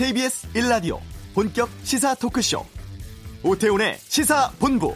KBS 0.00 0.48
1라디오 0.54 0.98
본격 1.34 1.68
시사 1.82 2.14
토크쇼 2.14 2.64
오태훈의 3.42 3.98
시사본부 3.98 4.94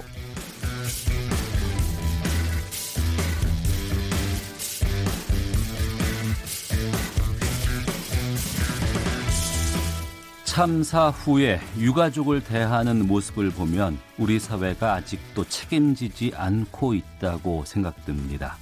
참사 10.47 11.11
후에 11.11 11.61
유가족을 11.79 12.43
대하는 12.43 13.07
모습을 13.07 13.51
보면 13.51 13.99
우리 14.17 14.41
사회가 14.41 14.95
아직도 14.95 15.45
책임지지 15.45 16.33
않고 16.35 16.95
있다고 16.95 17.67
생각됩니다. 17.67 18.57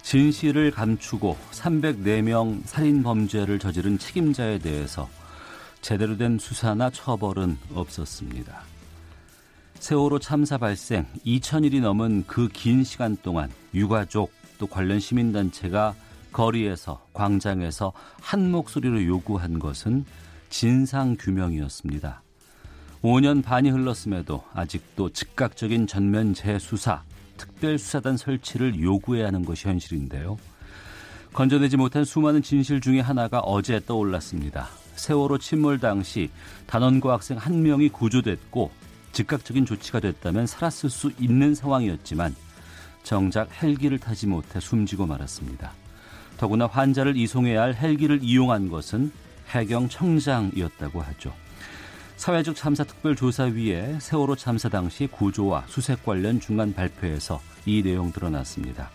진실을 0.00 0.70
감추고 0.70 1.36
304명 1.50 2.62
살인 2.64 3.02
범죄를 3.02 3.58
저지른 3.58 3.98
책임자에 3.98 4.60
대해서 4.60 5.10
제대로 5.86 6.16
된 6.16 6.36
수사나 6.36 6.90
처벌은 6.90 7.56
없었습니다. 7.72 8.60
세월호 9.78 10.18
참사 10.18 10.58
발생 10.58 11.06
2000일이 11.24 11.80
넘은 11.80 12.24
그 12.26 12.48
긴 12.52 12.82
시간 12.82 13.16
동안 13.22 13.48
유가족 13.72 14.32
또 14.58 14.66
관련 14.66 14.98
시민단체가 14.98 15.94
거리에서 16.32 17.06
광장에서 17.12 17.92
한 18.20 18.50
목소리로 18.50 19.06
요구한 19.06 19.60
것은 19.60 20.04
진상 20.50 21.16
규명이었습니다. 21.20 22.20
5년 23.02 23.44
반이 23.44 23.70
흘렀음에도 23.70 24.42
아직도 24.54 25.10
즉각적인 25.10 25.86
전면 25.86 26.34
재수사, 26.34 27.04
특별수사단 27.36 28.16
설치를 28.16 28.82
요구해야 28.82 29.28
하는 29.28 29.44
것이 29.44 29.68
현실인데요. 29.68 30.36
건져내지 31.32 31.76
못한 31.76 32.04
수많은 32.04 32.42
진실 32.42 32.80
중에 32.80 32.98
하나가 32.98 33.38
어제 33.38 33.78
떠올랐습니다. 33.78 34.66
세월호 34.96 35.38
침몰 35.38 35.78
당시 35.78 36.30
단원고 36.66 37.10
학생 37.10 37.36
한 37.36 37.62
명이 37.62 37.90
구조됐고 37.90 38.70
즉각적인 39.12 39.64
조치가 39.64 40.00
됐다면 40.00 40.46
살았을 40.46 40.90
수 40.90 41.12
있는 41.18 41.54
상황이었지만 41.54 42.34
정작 43.02 43.48
헬기를 43.62 43.98
타지 43.98 44.26
못해 44.26 44.60
숨지고 44.60 45.06
말았습니다. 45.06 45.72
더구나 46.36 46.66
환자를 46.66 47.16
이송해야 47.16 47.62
할 47.62 47.74
헬기를 47.74 48.20
이용한 48.22 48.68
것은 48.68 49.12
해경 49.48 49.88
청장이었다고 49.88 51.00
하죠. 51.00 51.32
사회적 52.16 52.56
참사 52.56 52.82
특별조사위에 52.84 53.98
세월호 54.00 54.36
참사 54.36 54.68
당시 54.68 55.06
구조와 55.06 55.64
수색 55.68 56.04
관련 56.04 56.40
중간 56.40 56.74
발표에서 56.74 57.40
이 57.66 57.82
내용 57.82 58.10
드러났습니다. 58.10 58.90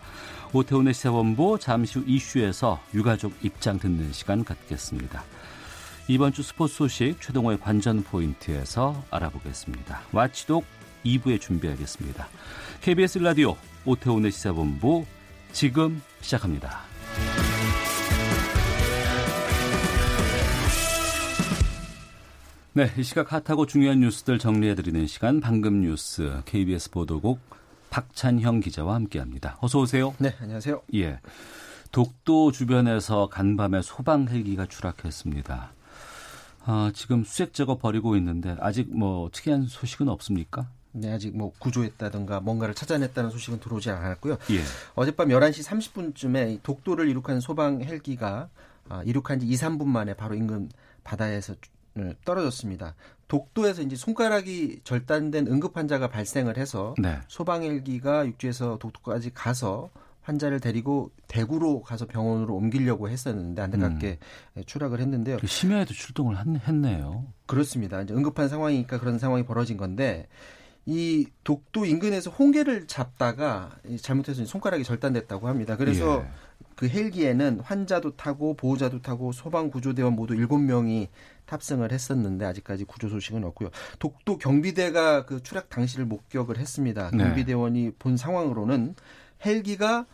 오태훈의 0.52 0.92
시사본부 0.92 1.58
잠시 1.58 1.98
후 1.98 2.04
이슈에서 2.06 2.80
유가족 2.92 3.32
입장 3.42 3.78
듣는 3.78 4.12
시간 4.12 4.44
갖겠습니다. 4.44 5.24
이번 6.08 6.32
주 6.32 6.42
스포츠 6.42 6.74
소식 6.74 7.20
최동호의 7.20 7.60
관전 7.60 8.02
포인트에서 8.02 9.04
알아보겠습니다. 9.10 10.02
와치독 10.12 10.64
2부에 11.04 11.40
준비하겠습니다. 11.40 12.26
KBS 12.80 13.18
라디오 13.18 13.56
오태훈의 13.84 14.32
시사본부 14.32 15.04
지금 15.52 16.02
시작합니다. 16.20 16.80
네, 22.74 22.90
이 22.96 23.02
시각 23.02 23.32
핫하고 23.32 23.66
중요한 23.66 24.00
뉴스들 24.00 24.38
정리해드리는 24.38 25.06
시간 25.06 25.40
방금 25.40 25.82
뉴스 25.82 26.40
KBS 26.46 26.90
보도국 26.90 27.38
박찬형 27.90 28.60
기자와 28.60 28.94
함께합니다. 28.94 29.58
어서 29.60 29.78
오세요. 29.78 30.14
네, 30.18 30.34
안녕하세요. 30.40 30.82
예, 30.94 31.20
독도 31.92 32.50
주변에서 32.50 33.28
간밤에 33.28 33.82
소방 33.82 34.28
헬기가 34.28 34.66
추락했습니다. 34.66 35.70
아, 36.64 36.92
지금 36.94 37.24
수색 37.24 37.54
작업 37.54 37.80
벌이고 37.80 38.16
있는데 38.16 38.56
아직 38.60 38.94
뭐 38.96 39.30
특이한 39.32 39.66
소식은 39.66 40.08
없습니까? 40.08 40.68
네, 40.92 41.10
아직 41.12 41.36
뭐 41.36 41.52
구조했다든가 41.58 42.40
뭔가를 42.40 42.74
찾아냈다는 42.74 43.30
소식은 43.30 43.60
들어오지 43.60 43.90
않았고요. 43.90 44.34
예. 44.50 44.60
어젯밤 44.94 45.28
11시 45.28 45.66
30분쯤에 45.66 46.62
독도를 46.62 47.08
이륙한 47.08 47.40
소방 47.40 47.82
헬기가 47.82 48.48
아, 48.88 49.02
이륙한 49.04 49.40
지 49.40 49.46
2, 49.46 49.54
3분 49.54 49.86
만에 49.86 50.14
바로 50.14 50.34
인근 50.34 50.68
바다에서 51.02 51.54
떨어졌습니다. 52.24 52.94
독도에서 53.28 53.82
이제 53.82 53.96
손가락이 53.96 54.80
절단된 54.84 55.46
응급 55.46 55.76
환자가 55.76 56.08
발생을 56.08 56.58
해서 56.58 56.94
네. 56.98 57.18
소방 57.28 57.62
헬기가 57.62 58.26
육지에서 58.26 58.78
독도까지 58.78 59.32
가서 59.32 59.90
환자를 60.22 60.60
데리고 60.60 61.10
대구로 61.28 61.82
가서 61.82 62.06
병원으로 62.06 62.54
옮기려고 62.54 63.08
했었는데 63.08 63.60
안타깝게 63.60 64.18
음. 64.56 64.62
추락을 64.64 65.00
했는데요. 65.00 65.38
그 65.38 65.46
심야에도 65.46 65.92
출동을 65.92 66.36
했네요. 66.66 67.26
그렇습니다. 67.46 68.00
이제 68.02 68.14
응급한 68.14 68.48
상황이니까 68.48 68.98
그런 68.98 69.18
상황이 69.18 69.44
벌어진 69.44 69.76
건데 69.76 70.28
이 70.84 71.26
독도 71.44 71.84
인근에서 71.84 72.30
홍게를 72.30 72.86
잡다가 72.86 73.70
잘못해서 74.00 74.44
손가락이 74.44 74.82
절단됐다고 74.82 75.48
합니다. 75.48 75.76
그래서 75.76 76.22
예. 76.24 76.30
그 76.74 76.88
헬기에는 76.88 77.60
환자도 77.60 78.16
타고 78.16 78.54
보호자도 78.54 79.02
타고 79.02 79.30
소방 79.32 79.70
구조대원 79.70 80.14
모두 80.14 80.34
7명이 80.34 81.08
탑승을 81.46 81.92
했었는데 81.92 82.44
아직까지 82.44 82.84
구조 82.84 83.08
소식은 83.08 83.44
없고요. 83.44 83.70
독도 83.98 84.38
경비대가 84.38 85.26
그 85.26 85.42
추락 85.42 85.68
당시를 85.68 86.06
목격을 86.06 86.58
했습니다. 86.58 87.10
네. 87.12 87.18
경비대원이 87.24 87.92
본 87.98 88.16
상황으로는 88.16 88.94
헬기가 89.44 90.06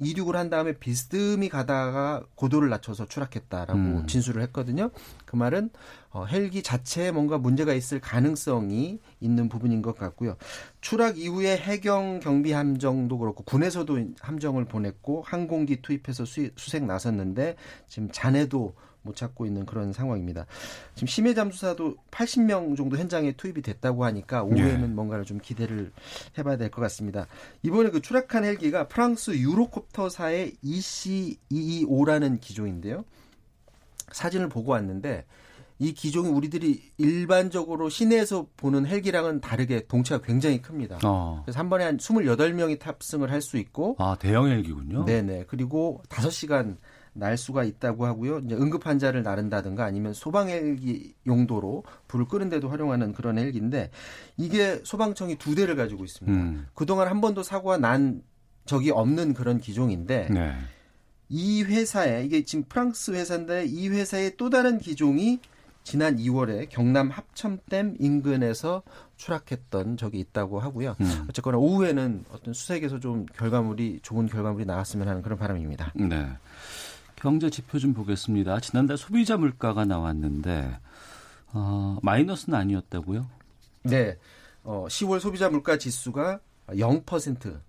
이륙을 0.00 0.34
한 0.34 0.48
다음에 0.48 0.72
비스듬히 0.72 1.48
가다가 1.48 2.24
고도를 2.34 2.70
낮춰서 2.70 3.06
추락했다라고 3.06 3.78
음. 3.78 4.06
진술을 4.06 4.42
했거든요. 4.44 4.90
그 5.26 5.36
말은 5.36 5.70
어, 6.10 6.24
헬기 6.24 6.62
자체에 6.62 7.10
뭔가 7.12 7.38
문제가 7.38 7.74
있을 7.74 8.00
가능성이 8.00 8.98
있는 9.20 9.48
부분인 9.48 9.82
것 9.82 9.96
같고요. 9.96 10.36
추락 10.80 11.18
이후에 11.18 11.56
해경 11.56 12.20
경비 12.20 12.52
함정도 12.52 13.18
그렇고 13.18 13.44
군에서도 13.44 14.06
함정을 14.20 14.64
보냈고 14.64 15.22
항공기 15.22 15.82
투입해서 15.82 16.24
수, 16.24 16.48
수색 16.56 16.84
나섰는데 16.84 17.56
지금 17.86 18.10
잔해도 18.10 18.74
못 19.02 19.16
찾고 19.16 19.46
있는 19.46 19.64
그런 19.66 19.92
상황입니다. 19.92 20.46
지금 20.94 21.06
심해 21.08 21.34
잠수사도 21.34 21.96
80명 22.10 22.76
정도 22.76 22.96
현장에 22.96 23.32
투입이 23.32 23.62
됐다고 23.62 24.04
하니까 24.04 24.42
오후에는 24.42 24.80
네. 24.82 24.86
뭔가를 24.86 25.24
좀 25.24 25.38
기대를 25.40 25.92
해봐야 26.38 26.56
될 26.56 26.70
것 26.70 26.80
같습니다. 26.82 27.26
이번에 27.62 27.90
그 27.90 28.00
추락한 28.00 28.44
헬기가 28.44 28.86
프랑스 28.88 29.32
유로콥터사의 29.32 30.52
EC225라는 30.64 32.40
기종인데요. 32.40 33.04
사진을 34.12 34.48
보고 34.48 34.72
왔는데 34.72 35.24
이 35.78 35.94
기종이 35.94 36.28
우리들이 36.28 36.92
일반적으로 36.98 37.88
시내에서 37.88 38.46
보는 38.58 38.86
헬기랑은 38.86 39.40
다르게 39.40 39.86
동체가 39.86 40.22
굉장히 40.22 40.60
큽니다. 40.60 40.98
어. 41.04 41.40
그래서 41.44 41.58
한 41.58 41.70
번에 41.70 41.84
한 41.84 41.96
28명이 41.96 42.78
탑승을 42.78 43.30
할 43.30 43.40
수 43.40 43.56
있고 43.56 43.96
아, 43.98 44.14
대형 44.20 44.46
헬기군요. 44.48 45.04
네 45.06 45.22
네. 45.22 45.44
그리고 45.48 46.02
5시간 46.10 46.76
날 47.12 47.36
수가 47.36 47.64
있다고 47.64 48.06
하고요. 48.06 48.38
이제 48.38 48.54
응급 48.54 48.86
환자를 48.86 49.22
나른다든가 49.22 49.84
아니면 49.84 50.12
소방 50.12 50.48
헬기 50.48 51.14
용도로 51.26 51.84
불을 52.08 52.26
끄는데도 52.26 52.68
활용하는 52.68 53.12
그런 53.12 53.38
헬기인데 53.38 53.90
이게 54.36 54.80
소방청이 54.84 55.36
두 55.36 55.54
대를 55.54 55.76
가지고 55.76 56.04
있습니다. 56.04 56.38
음. 56.38 56.66
그동안 56.74 57.08
한 57.08 57.20
번도 57.20 57.42
사고가 57.42 57.78
난 57.78 58.22
적이 58.64 58.90
없는 58.90 59.34
그런 59.34 59.58
기종인데 59.58 60.28
네. 60.30 60.54
이 61.28 61.62
회사에 61.62 62.24
이게 62.24 62.44
지금 62.44 62.64
프랑스 62.68 63.12
회사인데 63.12 63.64
이 63.66 63.88
회사의 63.88 64.36
또 64.36 64.50
다른 64.50 64.78
기종이 64.78 65.40
지난 65.82 66.16
2월에 66.18 66.68
경남 66.68 67.08
합천댐 67.08 67.96
인근에서 67.98 68.82
추락했던 69.16 69.96
적이 69.96 70.20
있다고 70.20 70.60
하고요. 70.60 70.96
음. 71.00 71.26
어쨌거나 71.28 71.58
오후에는 71.58 72.24
어떤 72.30 72.54
수색에서 72.54 73.00
좀 73.00 73.26
결과물이 73.26 74.00
좋은 74.02 74.26
결과물이 74.26 74.66
나왔으면 74.66 75.08
하는 75.08 75.22
그런 75.22 75.38
바람입니다. 75.38 75.92
네. 75.96 76.28
경제 77.20 77.50
지표 77.50 77.78
좀 77.78 77.92
보겠습니다. 77.92 78.60
지난달 78.60 78.96
소비자 78.96 79.36
물가가 79.36 79.84
나왔는데 79.84 80.78
어, 81.52 81.98
마이너스는 82.02 82.58
아니었다고요? 82.58 83.26
네. 83.84 84.16
어, 84.64 84.86
10월 84.88 85.20
소비자 85.20 85.48
물가 85.50 85.76
지수가 85.76 86.40
0% 86.68 87.60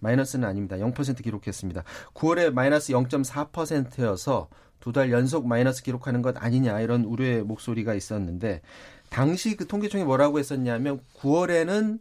마이너스는 0.00 0.46
아닙니다. 0.46 0.76
0% 0.76 1.22
기록했습니다. 1.22 1.82
9월에 2.14 2.52
마이너스 2.52 2.92
0.4%여서 2.92 4.48
두 4.80 4.92
달 4.92 5.10
연속 5.10 5.46
마이너스 5.46 5.82
기록하는 5.82 6.22
것 6.22 6.36
아니냐 6.42 6.80
이런 6.80 7.04
우려의 7.04 7.42
목소리가 7.42 7.94
있었는데 7.94 8.62
당시 9.10 9.56
그 9.56 9.66
통계청이 9.66 10.04
뭐라고 10.04 10.38
했었냐면 10.38 11.00
9월에는 11.16 11.98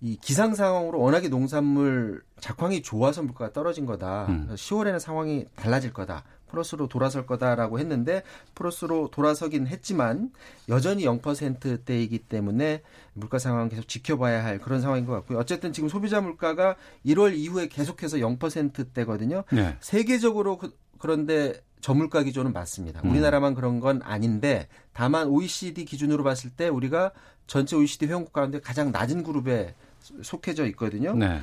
이 0.00 0.16
기상 0.20 0.54
상황으로 0.54 1.00
워낙에 1.00 1.28
농산물 1.28 2.22
작황이 2.44 2.82
좋아서 2.82 3.22
물가가 3.22 3.54
떨어진 3.54 3.86
거다. 3.86 4.26
음. 4.28 4.48
10월에는 4.52 4.98
상황이 4.98 5.46
달라질 5.56 5.94
거다. 5.94 6.24
플러스로 6.50 6.88
돌아설 6.88 7.24
거다라고 7.24 7.78
했는데 7.78 8.22
플러스로 8.54 9.08
돌아서긴 9.10 9.66
했지만 9.66 10.30
여전히 10.68 11.06
0%대이기 11.06 12.18
때문에 12.18 12.82
물가 13.14 13.38
상황 13.38 13.70
계속 13.70 13.88
지켜봐야 13.88 14.44
할 14.44 14.58
그런 14.58 14.82
상황인 14.82 15.06
것 15.06 15.14
같고요. 15.14 15.38
어쨌든 15.38 15.72
지금 15.72 15.88
소비자 15.88 16.20
물가가 16.20 16.76
1월 17.06 17.34
이후에 17.34 17.68
계속해서 17.68 18.18
0%대거든요. 18.18 19.44
네. 19.50 19.78
세계적으로 19.80 20.58
그, 20.58 20.76
그런데 20.98 21.54
저물가 21.80 22.22
기조는 22.24 22.52
맞습니다. 22.52 23.00
음. 23.04 23.10
우리나라만 23.10 23.54
그런 23.54 23.80
건 23.80 24.02
아닌데 24.04 24.68
다만 24.92 25.28
OECD 25.28 25.86
기준으로 25.86 26.22
봤을 26.22 26.50
때 26.50 26.68
우리가 26.68 27.12
전체 27.46 27.74
OECD 27.74 28.04
회원국 28.04 28.34
가운데 28.34 28.60
가장 28.60 28.92
낮은 28.92 29.22
그룹에 29.22 29.74
속해져 30.22 30.66
있거든요. 30.66 31.14
네. 31.14 31.40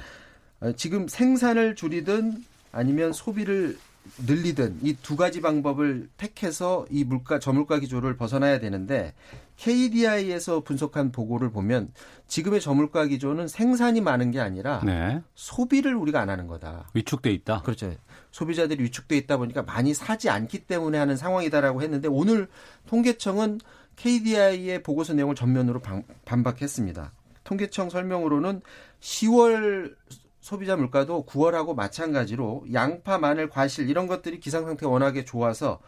어, 0.62 0.72
지금 0.74 1.08
생산을 1.08 1.76
줄이든 1.76 2.44
아니면 2.72 3.12
소비를 3.14 3.78
늘리든 4.26 4.80
이 4.82 4.96
두 5.02 5.16
가지 5.16 5.42
방법을 5.42 6.10
택해서 6.18 6.88
이 6.90 7.04
물가 7.04 7.38
저물가 7.38 7.78
기조를 7.80 8.18
벗어나야 8.18 8.60
되는데 8.60 9.14
KDI에서 9.58 10.62
분석한 10.62 11.12
보고를 11.12 11.52
보면 11.52 11.94
지금의 12.28 12.62
저물가 12.62 13.06
기조는 13.06 13.48
생산이 13.48 14.02
많은 14.02 14.32
게 14.32 14.40
아니라 14.40 14.82
네. 14.84 15.22
소비를 15.36 15.94
우리가 15.96 16.20
안 16.20 16.30
하는 16.32 16.48
거다. 16.48 16.90
위축돼 16.96 17.32
있다. 17.32 17.62
그렇죠. 17.62 17.94
소비자들이 18.32 18.84
위축돼 18.86 19.18
있다 19.18 19.38
보니까 19.38 19.62
많이 19.62 19.94
사지 19.94 20.30
않기 20.30 20.66
때문에 20.66 20.98
하는 20.98 21.16
상황이다라고 21.16 21.84
했는데 21.84 22.08
오늘 22.08 22.48
통계청은 22.88 23.60
KDI의 23.98 24.82
보고서 24.82 25.14
내용을 25.14 25.36
전면으로 25.36 25.80
방, 25.80 26.04
반박했습니다. 26.26 27.12
통계청 27.44 27.92
설명으로는 27.92 28.62
10월 29.00 29.94
소비자 30.42 30.76
물가도 30.76 31.26
9월하고 31.26 31.76
마찬가지로 31.76 32.66
양파, 32.74 33.18
마늘, 33.18 33.48
과실 33.50 33.90
이런 33.90 34.08
것들이 34.08 34.40
기상 34.40 34.66
상태가 34.66 34.92
워낙에 34.92 35.24
좋아서 35.24 35.80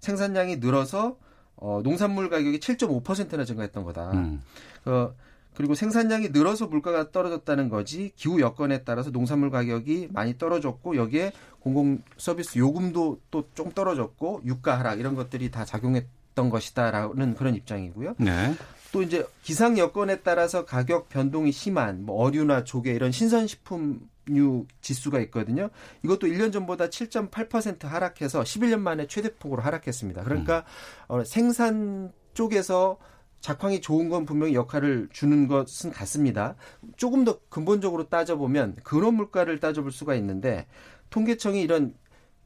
생산량이 0.00 0.56
늘어서 0.56 1.16
어, 1.56 1.80
농산물 1.82 2.30
가격이 2.30 2.60
7.5%나 2.60 3.44
증가했던 3.44 3.84
거다. 3.84 4.12
음. 4.12 4.42
어, 4.84 5.12
그리고 5.54 5.74
생산량이 5.74 6.28
늘어서 6.28 6.66
물가가 6.66 7.10
떨어졌다는 7.10 7.70
거지 7.70 8.12
기후 8.14 8.40
여건에 8.40 8.84
따라서 8.84 9.10
농산물 9.10 9.50
가격이 9.50 10.08
많이 10.12 10.36
떨어졌고 10.36 10.96
여기에 10.96 11.32
공공 11.60 12.02
서비스 12.18 12.58
요금도 12.58 13.20
또 13.30 13.44
좀 13.54 13.72
떨어졌고 13.72 14.42
유가 14.44 14.78
하락 14.78 15.00
이런 15.00 15.14
것들이 15.14 15.50
다 15.50 15.64
작용했던 15.64 16.50
것이다라는 16.50 17.34
그런 17.34 17.54
입장이고요. 17.54 18.14
네. 18.18 18.54
또 18.96 19.02
이제 19.02 19.26
기상 19.42 19.76
여건에 19.76 20.20
따라서 20.20 20.64
가격 20.64 21.10
변동이 21.10 21.52
심한 21.52 22.06
뭐 22.06 22.16
어류나 22.24 22.64
조개 22.64 22.94
이런 22.94 23.12
신선식품류 23.12 24.64
지수가 24.80 25.20
있거든요. 25.20 25.68
이것도 26.02 26.26
1년 26.28 26.50
전보다 26.50 26.86
7.8% 26.86 27.82
하락해서 27.82 28.40
11년 28.40 28.78
만에 28.78 29.06
최대폭으로 29.06 29.60
하락했습니다. 29.60 30.24
그러니까 30.24 30.64
음. 31.10 31.20
어, 31.20 31.24
생산 31.24 32.10
쪽에서 32.32 32.96
작황이 33.42 33.82
좋은 33.82 34.08
건 34.08 34.24
분명히 34.24 34.54
역할을 34.54 35.10
주는 35.12 35.46
것은 35.46 35.90
같습니다. 35.90 36.54
조금 36.96 37.24
더 37.24 37.38
근본적으로 37.50 38.08
따져보면 38.08 38.76
근원 38.82 39.12
물가를 39.12 39.60
따져볼 39.60 39.92
수가 39.92 40.14
있는데 40.14 40.66
통계청이 41.10 41.60
이런 41.60 41.92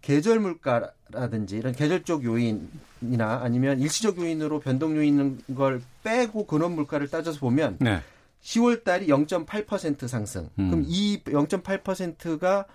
계절 0.03 0.41
물가라든지 0.41 1.57
이런 1.57 1.73
계절적 1.73 2.25
요인이나 2.25 3.41
아니면 3.43 3.81
일시적 3.81 4.19
요인으로 4.19 4.61
변동 4.61 4.97
요인인 4.97 5.43
걸 5.55 5.83
빼고 6.03 6.47
근원 6.47 6.73
물가를 6.73 7.09
따져서 7.09 7.39
보면 7.41 7.79
네. 7.81 8.01
10월 8.43 8.85
달이 8.85 9.07
0.8% 9.09 10.09
상승. 10.09 10.49
음. 10.59 10.71
그럼 10.71 10.85
이 10.87 11.23
0.8%가 11.25 12.67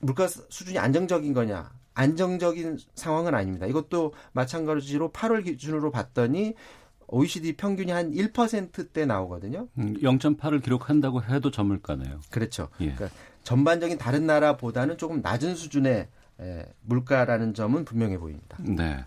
물가 0.00 0.26
수준이 0.26 0.78
안정적인 0.78 1.32
거냐? 1.32 1.70
안정적인 1.94 2.78
상황은 2.94 3.34
아닙니다. 3.34 3.66
이것도 3.66 4.12
마찬가지로 4.32 5.12
8월 5.12 5.44
기준으로 5.44 5.90
봤더니 5.90 6.54
OECD 7.08 7.54
평균이 7.56 7.92
한 7.92 8.12
1%대 8.12 9.06
나오거든요. 9.06 9.68
음, 9.78 9.94
0.8을 9.94 10.62
기록한다고 10.62 11.22
해도 11.22 11.50
저물가네요. 11.50 12.20
그렇죠. 12.30 12.68
예. 12.80 12.92
그러니까 12.94 13.08
전반적인 13.44 13.98
다른 13.98 14.26
나라보다는 14.26 14.98
조금 14.98 15.20
낮은 15.22 15.54
수준의 15.54 16.08
예, 16.40 16.66
물가라는 16.82 17.54
점은 17.54 17.84
분명해 17.84 18.18
보입니다. 18.18 18.58
네. 18.60 19.04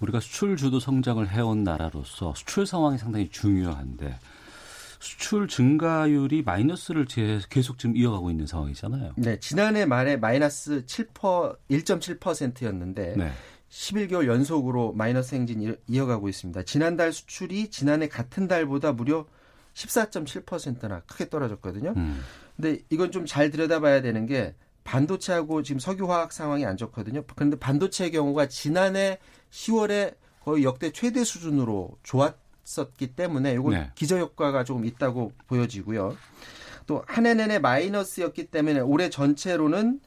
우리가 0.00 0.20
수출 0.20 0.56
주도 0.56 0.80
성장을 0.80 1.26
해온 1.30 1.62
나라로서 1.62 2.34
수출 2.34 2.66
상황이 2.66 2.98
상당히 2.98 3.28
중요한데 3.28 4.18
수출 4.98 5.46
증가율이 5.46 6.42
마이너스를 6.42 7.06
계속 7.48 7.78
지금 7.78 7.96
이어가고 7.96 8.30
있는 8.30 8.46
상황이잖아요. 8.46 9.12
네, 9.16 9.38
지난해 9.38 9.86
말에 9.86 10.16
마이너스 10.16 10.84
7% 10.84 11.56
1.7%였는데 11.70 13.14
네. 13.16 13.30
11개월 13.70 14.26
연속으로 14.26 14.92
마이너스 14.92 15.34
행진 15.34 15.76
이어가고 15.86 16.28
있습니다. 16.28 16.62
지난달 16.62 17.12
수출이 17.12 17.68
지난해 17.70 18.08
같은 18.08 18.48
달보다 18.48 18.92
무려 18.92 19.26
14.7%나 19.74 21.00
크게 21.06 21.28
떨어졌거든요. 21.28 21.92
음. 21.96 22.22
근데 22.56 22.78
이건 22.90 23.10
좀 23.10 23.26
잘 23.26 23.50
들여다봐야 23.50 24.00
되는 24.02 24.26
게 24.26 24.54
반도체하고 24.84 25.62
지금 25.62 25.78
석유화학 25.80 26.32
상황이 26.32 26.64
안 26.64 26.76
좋거든요. 26.76 27.24
그런데 27.34 27.58
반도체의 27.58 28.12
경우가 28.12 28.46
지난해 28.48 29.18
10월에 29.50 30.14
거의 30.44 30.62
역대 30.64 30.92
최대 30.92 31.24
수준으로 31.24 31.98
좋았었기 32.04 33.14
때문에 33.16 33.52
이건 33.54 33.72
네. 33.72 33.90
기저 33.96 34.16
효과가 34.18 34.62
조금 34.64 34.84
있다고 34.84 35.32
보여지고요. 35.48 36.16
또 36.86 37.02
한 37.08 37.26
해 37.26 37.34
내내 37.34 37.58
마이너스였기 37.58 38.46
때문에 38.46 38.78
올해 38.80 39.10
전체로는 39.10 40.00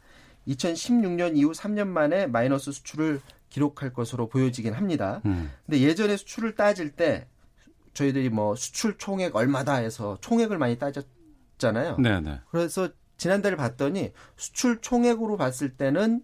2016년 0.47 1.35
이후 1.37 1.51
3년 1.51 1.87
만에 1.87 2.25
마이너스 2.27 2.71
수출을 2.71 3.19
기록할 3.49 3.93
것으로 3.93 4.27
보여지긴 4.29 4.73
합니다. 4.73 5.21
음. 5.25 5.51
근데 5.65 5.81
예전에 5.81 6.17
수출을 6.17 6.55
따질 6.55 6.91
때 6.91 7.27
저희들이 7.93 8.29
뭐 8.29 8.55
수출 8.55 8.97
총액 8.97 9.35
얼마다 9.35 9.75
해서 9.75 10.17
총액을 10.21 10.57
많이 10.57 10.77
따졌잖아요. 10.77 11.97
네네. 11.97 12.19
네. 12.21 12.41
그래서 12.51 12.89
지난달에 13.17 13.55
봤더니 13.55 14.13
수출 14.37 14.79
총액으로 14.81 15.37
봤을 15.37 15.75
때는 15.75 16.23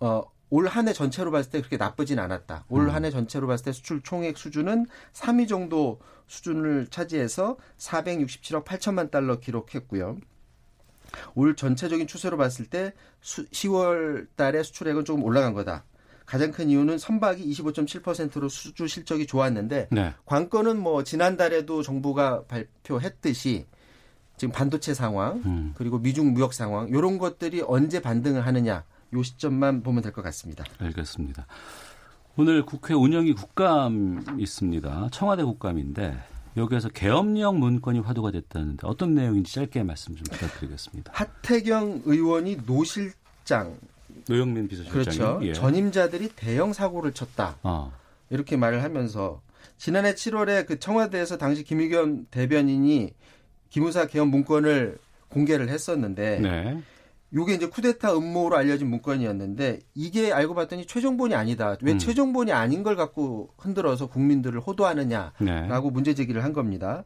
어, 0.00 0.22
올 0.52 0.66
한 0.66 0.88
해 0.88 0.92
전체로 0.92 1.30
봤을 1.30 1.52
때 1.52 1.58
그렇게 1.60 1.76
나쁘진 1.76 2.18
않았다. 2.18 2.64
올 2.70 2.90
한해 2.90 3.08
음. 3.08 3.12
전체로 3.12 3.46
봤을 3.46 3.66
때 3.66 3.72
수출 3.72 4.02
총액 4.02 4.36
수준은 4.36 4.86
3위 5.12 5.46
정도 5.48 6.00
수준을 6.26 6.88
차지해서 6.88 7.56
467억 7.78 8.64
8천만 8.64 9.10
달러 9.12 9.38
기록했고요. 9.38 10.18
올 11.34 11.54
전체적인 11.56 12.06
추세로 12.06 12.36
봤을 12.36 12.66
때 12.66 12.92
수, 13.20 13.44
10월 13.50 14.28
달에 14.36 14.62
수출액은 14.62 15.04
조금 15.04 15.22
올라간 15.24 15.54
거다. 15.54 15.84
가장 16.30 16.52
큰 16.52 16.70
이유는 16.70 16.98
선박이 16.98 17.44
25.7%로 17.50 18.48
수주 18.48 18.86
실적이 18.86 19.26
좋았는데 19.26 19.88
네. 19.90 20.14
관건은 20.26 20.78
뭐 20.78 21.02
지난달에도 21.02 21.82
정부가 21.82 22.44
발표했듯이 22.44 23.66
지금 24.36 24.52
반도체 24.52 24.94
상황 24.94 25.42
음. 25.44 25.72
그리고 25.74 25.98
미중 25.98 26.32
무역 26.32 26.54
상황 26.54 26.86
이런 26.88 27.18
것들이 27.18 27.62
언제 27.66 28.00
반등을 28.00 28.46
하느냐 28.46 28.84
요 29.12 29.22
시점만 29.24 29.82
보면 29.82 30.02
될 30.04 30.12
것 30.12 30.22
같습니다. 30.22 30.62
알겠습니다. 30.78 31.48
오늘 32.36 32.64
국회 32.64 32.94
운영위 32.94 33.32
국감 33.34 34.36
있습니다. 34.38 35.08
청와대 35.10 35.42
국감인데 35.42 36.16
여기에서 36.56 36.88
계엄령 36.90 37.58
문건이 37.58 37.98
화두가 37.98 38.30
됐다는데 38.30 38.86
어떤 38.86 39.16
내용인지 39.16 39.52
짧게 39.52 39.82
말씀 39.82 40.14
좀 40.14 40.22
부탁드리겠습니다. 40.30 41.10
하태경 41.12 42.02
의원이 42.04 42.58
노실장 42.66 43.76
노영민 44.30 44.68
비서실장이 44.68 45.04
그렇죠. 45.04 45.40
예. 45.42 45.52
전임자들이 45.52 46.30
대형 46.36 46.72
사고를 46.72 47.12
쳤다. 47.12 47.56
어. 47.62 47.92
이렇게 48.30 48.56
말을 48.56 48.84
하면서 48.84 49.42
지난해 49.76 50.14
7월에 50.14 50.66
그 50.66 50.78
청와대에서 50.78 51.36
당시 51.36 51.64
김의겸 51.64 52.26
대변인이 52.30 53.12
기무사 53.70 54.06
개헌 54.06 54.28
문건을 54.28 54.98
공개를 55.28 55.68
했었는데 55.68 56.40
네. 56.40 56.82
요게 57.32 57.54
이제 57.54 57.66
쿠데타 57.68 58.16
음모로 58.16 58.56
알려진 58.56 58.88
문건이었는데 58.88 59.80
이게 59.94 60.32
알고 60.32 60.54
봤더니 60.54 60.86
최종본이 60.86 61.34
아니다. 61.34 61.76
왜 61.82 61.92
음. 61.92 61.98
최종본이 61.98 62.52
아닌 62.52 62.82
걸 62.82 62.96
갖고 62.96 63.50
흔들어서 63.56 64.06
국민들을 64.06 64.60
호도하느냐라고 64.60 65.38
네. 65.40 65.90
문제 65.92 66.14
제기를 66.14 66.42
한 66.42 66.52
겁니다. 66.52 67.04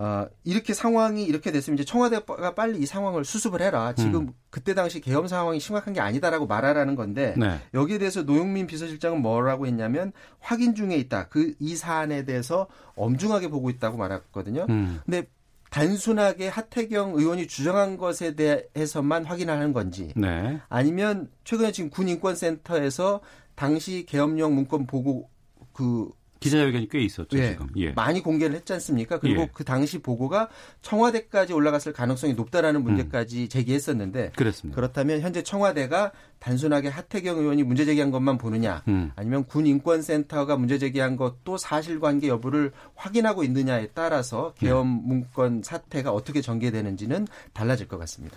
어, 0.00 0.26
이렇게 0.44 0.74
상황이 0.74 1.24
이렇게 1.24 1.50
됐으면 1.50 1.76
이제 1.76 1.84
청와대가 1.84 2.54
빨리 2.54 2.78
이 2.78 2.86
상황을 2.86 3.24
수습을 3.24 3.60
해라. 3.60 3.94
지금 3.94 4.28
음. 4.28 4.32
그때 4.48 4.72
당시 4.72 5.00
계엄 5.00 5.26
상황이 5.26 5.58
심각한 5.58 5.92
게 5.92 6.00
아니다라고 6.00 6.46
말하라는 6.46 6.94
건데 6.94 7.34
네. 7.36 7.58
여기에 7.74 7.98
대해서 7.98 8.22
노영민 8.22 8.68
비서실장은 8.68 9.20
뭐라고 9.20 9.66
했냐면 9.66 10.12
확인 10.38 10.74
중에 10.76 10.96
있다. 10.96 11.28
그 11.28 11.54
이 11.58 11.74
사안에 11.76 12.24
대해서 12.24 12.68
엄중하게 12.94 13.48
보고 13.48 13.68
있다고 13.70 13.96
말했거든요. 13.96 14.66
음. 14.68 15.00
근데 15.04 15.26
단순하게 15.70 16.48
하태경 16.48 17.14
의원이 17.14 17.46
주장한 17.46 17.96
것에 17.98 18.34
대해서만 18.34 19.24
확인하는 19.24 19.72
건지 19.72 20.12
네. 20.16 20.60
아니면 20.68 21.30
최근에 21.44 21.72
지금 21.72 21.90
군인권센터에서 21.90 23.20
당시 23.54 24.06
계엄령 24.06 24.54
문건 24.54 24.86
보고 24.86 25.28
그 25.72 26.10
기자회견이 26.40 26.88
꽤 26.88 27.00
있었죠 27.00 27.38
예, 27.38 27.50
지금. 27.50 27.68
예. 27.76 27.92
많이 27.92 28.22
공개를 28.22 28.56
했지 28.56 28.72
않습니까? 28.72 29.18
그리고 29.18 29.42
예. 29.42 29.50
그 29.52 29.64
당시 29.64 29.98
보고가 29.98 30.48
청와대까지 30.82 31.52
올라갔을 31.52 31.92
가능성이 31.92 32.34
높다라는 32.34 32.82
문제까지 32.82 33.42
음. 33.42 33.48
제기했었는데 33.48 34.32
그렇습니다. 34.36 34.76
그렇다면 34.76 35.20
현재 35.20 35.42
청와대가 35.42 36.12
단순하게 36.38 36.88
하태경 36.88 37.38
의원이 37.38 37.64
문제 37.64 37.84
제기한 37.84 38.10
것만 38.10 38.38
보느냐, 38.38 38.82
음. 38.88 39.10
아니면 39.16 39.44
군 39.44 39.66
인권센터가 39.66 40.56
문제 40.56 40.78
제기한 40.78 41.16
것도 41.16 41.56
사실관계 41.56 42.28
여부를 42.28 42.72
확인하고 42.94 43.42
있느냐에 43.44 43.88
따라서 43.94 44.54
계엄 44.56 44.86
네. 44.88 45.02
문건 45.06 45.62
사태가 45.64 46.12
어떻게 46.12 46.40
전개되는지는 46.40 47.26
달라질 47.52 47.88
것 47.88 47.98
같습니다. 47.98 48.36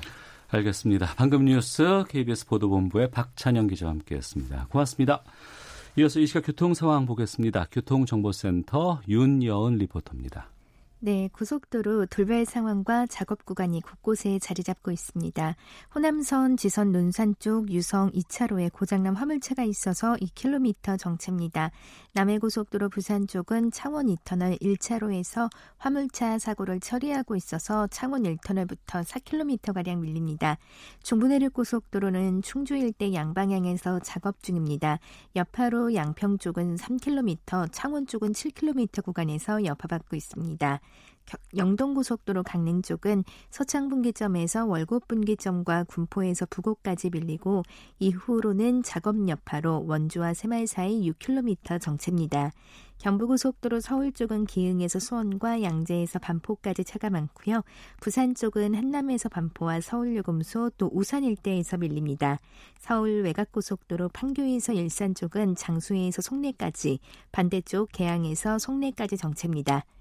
알겠습니다. 0.49 1.13
방금 1.15 1.45
뉴스 1.45 2.03
KBS 2.09 2.47
보도본부의 2.47 3.11
박찬영 3.11 3.67
기자와 3.67 3.91
함께했습니다. 3.91 4.67
고맙습니다. 4.69 5.23
이어서 5.97 6.21
이 6.21 6.25
시각 6.25 6.45
교통 6.45 6.73
상황 6.73 7.05
보겠습니다. 7.05 7.67
교통정보센터 7.69 9.01
윤여은 9.09 9.75
리포터입니다. 9.75 10.49
네, 11.03 11.29
고속도로 11.33 12.05
돌발 12.05 12.45
상황과 12.45 13.07
작업 13.07 13.43
구간이 13.43 13.81
곳곳에 13.81 14.37
자리 14.37 14.61
잡고 14.61 14.91
있습니다. 14.91 15.55
호남선 15.95 16.57
지선 16.57 16.91
논산 16.91 17.33
쪽 17.39 17.71
유성 17.71 18.11
2차로에 18.11 18.71
고장난 18.71 19.15
화물차가 19.15 19.63
있어서 19.63 20.13
2km 20.17 20.99
정체입니다. 20.99 21.71
남해고속도로 22.13 22.89
부산 22.89 23.25
쪽은 23.25 23.71
창원 23.71 24.05
2터널 24.15 24.61
1차로에서 24.61 25.49
화물차 25.79 26.37
사고를 26.37 26.79
처리하고 26.79 27.35
있어서 27.35 27.87
창원 27.87 28.21
1터널부터 28.21 29.03
4km가량 29.03 30.01
밀립니다. 30.01 30.59
중부내륙고속도로는 31.01 32.43
충주 32.43 32.75
일대 32.75 33.11
양방향에서 33.11 34.01
작업 34.01 34.43
중입니다. 34.43 34.99
여파로 35.35 35.95
양평 35.95 36.37
쪽은 36.37 36.75
3km, 36.75 37.69
창원 37.71 38.05
쪽은 38.05 38.33
7km 38.33 39.03
구간에서 39.03 39.65
여파받고 39.65 40.15
있습니다. 40.15 40.79
영동고속도로 41.55 42.43
강릉 42.43 42.81
쪽은 42.81 43.23
서창분기점에서 43.49 44.65
월곡분기점과 44.65 45.85
군포에서 45.85 46.45
부곡까지 46.49 47.09
밀리고 47.09 47.63
이후로는 47.99 48.83
작업 48.83 49.27
여파로 49.27 49.85
원주와 49.87 50.33
새말 50.33 50.67
사이 50.67 51.09
6km 51.09 51.79
정체입니다. 51.79 52.51
경부고속도로 52.97 53.79
서울 53.79 54.11
쪽은 54.11 54.45
기흥에서 54.45 54.99
수원과 54.99 55.63
양재에서 55.63 56.19
반포까지 56.19 56.83
차가 56.83 57.09
많고요. 57.09 57.63
부산 57.99 58.35
쪽은 58.35 58.75
한남에서 58.75 59.27
반포와 59.29 59.81
서울 59.81 60.15
요금소 60.15 60.71
또 60.77 60.89
우산 60.93 61.23
일대에서 61.23 61.77
밀립니다. 61.77 62.37
서울 62.77 63.23
외곽고속도로 63.23 64.09
판교에서 64.09 64.73
일산 64.73 65.15
쪽은 65.15 65.55
장수에서 65.55 66.21
송내까지 66.21 66.99
반대쪽 67.31 67.89
개항에서 67.91 68.59
송내까지 68.59 69.17
정체입니다. 69.17 69.83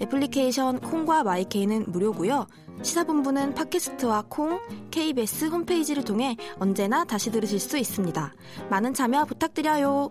애플리케이션 0.00 0.80
콩과 0.80 1.24
마이케이는 1.24 1.86
무료고요. 1.88 2.46
시사본부는 2.82 3.54
팟캐스트와 3.54 4.24
콩, 4.28 4.60
KBS 4.90 5.46
홈페이지를 5.46 6.04
통해 6.04 6.36
언제나 6.58 7.04
다시 7.04 7.30
들으실 7.30 7.58
수 7.58 7.78
있습니다. 7.78 8.34
많은 8.70 8.94
참여 8.94 9.24
부탁드려요. 9.24 10.10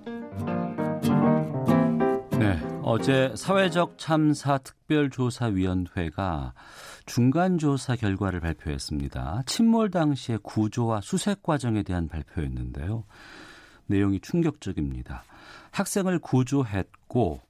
네, 2.39 2.59
어제 2.81 3.31
사회적 3.35 3.97
참사 3.97 4.57
특별조사위원회가 4.57 6.53
중간조사 7.05 7.97
결과를 7.97 8.39
발표했습니다. 8.39 9.43
침몰 9.45 9.91
당시의 9.91 10.39
구조와 10.41 11.01
수색 11.01 11.43
과정에 11.43 11.83
대한 11.83 12.07
발표였는데요. 12.07 13.03
내용이 13.87 14.19
충격적입니다. 14.19 15.23
학생을 15.71 16.19
구조했고 16.19 17.41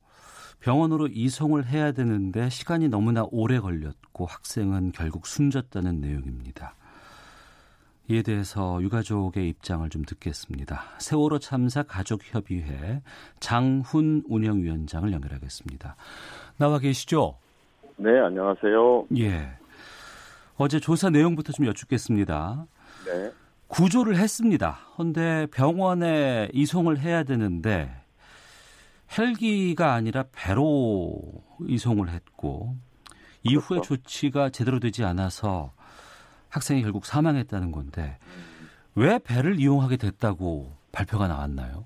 병원으로 0.60 1.08
이송을 1.08 1.68
해야 1.68 1.92
되는데 1.92 2.50
시간이 2.50 2.90
너무나 2.90 3.26
오래 3.32 3.60
걸렸고 3.60 4.26
학생은 4.26 4.92
결국 4.94 5.28
숨졌다는 5.28 6.02
내용입니다. 6.02 6.76
이에 8.08 8.22
대해서 8.22 8.82
유가족의 8.82 9.50
입장을 9.50 9.88
좀 9.90 10.04
듣겠습니다. 10.06 10.84
세월호 11.00 11.40
참사 11.40 11.82
가족협의회 11.84 13.02
장훈 13.40 14.24
운영위원장을 14.28 15.12
연결하겠습니다. 15.12 15.96
나와 16.58 16.78
계시죠? 16.80 17.36
네, 17.98 18.20
안녕하세요. 18.20 19.08
예. 19.18 19.50
어제 20.58 20.80
조사 20.80 21.10
내용부터 21.10 21.52
좀 21.52 21.66
여쭙겠습니다. 21.66 22.66
네. 23.06 23.32
구조를 23.68 24.18
했습니다. 24.18 24.78
그런데 24.94 25.48
병원에 25.52 26.50
이송을 26.54 27.00
해야 27.00 27.24
되는데 27.24 28.05
헬기가 29.18 29.94
아니라 29.94 30.26
배로 30.32 31.22
이송을 31.68 32.10
했고 32.10 32.76
이후에 33.44 33.80
그렇죠. 33.80 33.96
조치가 33.98 34.50
제대로 34.50 34.80
되지 34.80 35.04
않아서 35.04 35.72
학생이 36.50 36.82
결국 36.82 37.06
사망했다는 37.06 37.72
건데 37.72 38.18
왜 38.96 39.20
배를 39.20 39.60
이용하게 39.60 39.98
됐다고 39.98 40.72
발표가 40.92 41.28
나왔나요? 41.28 41.86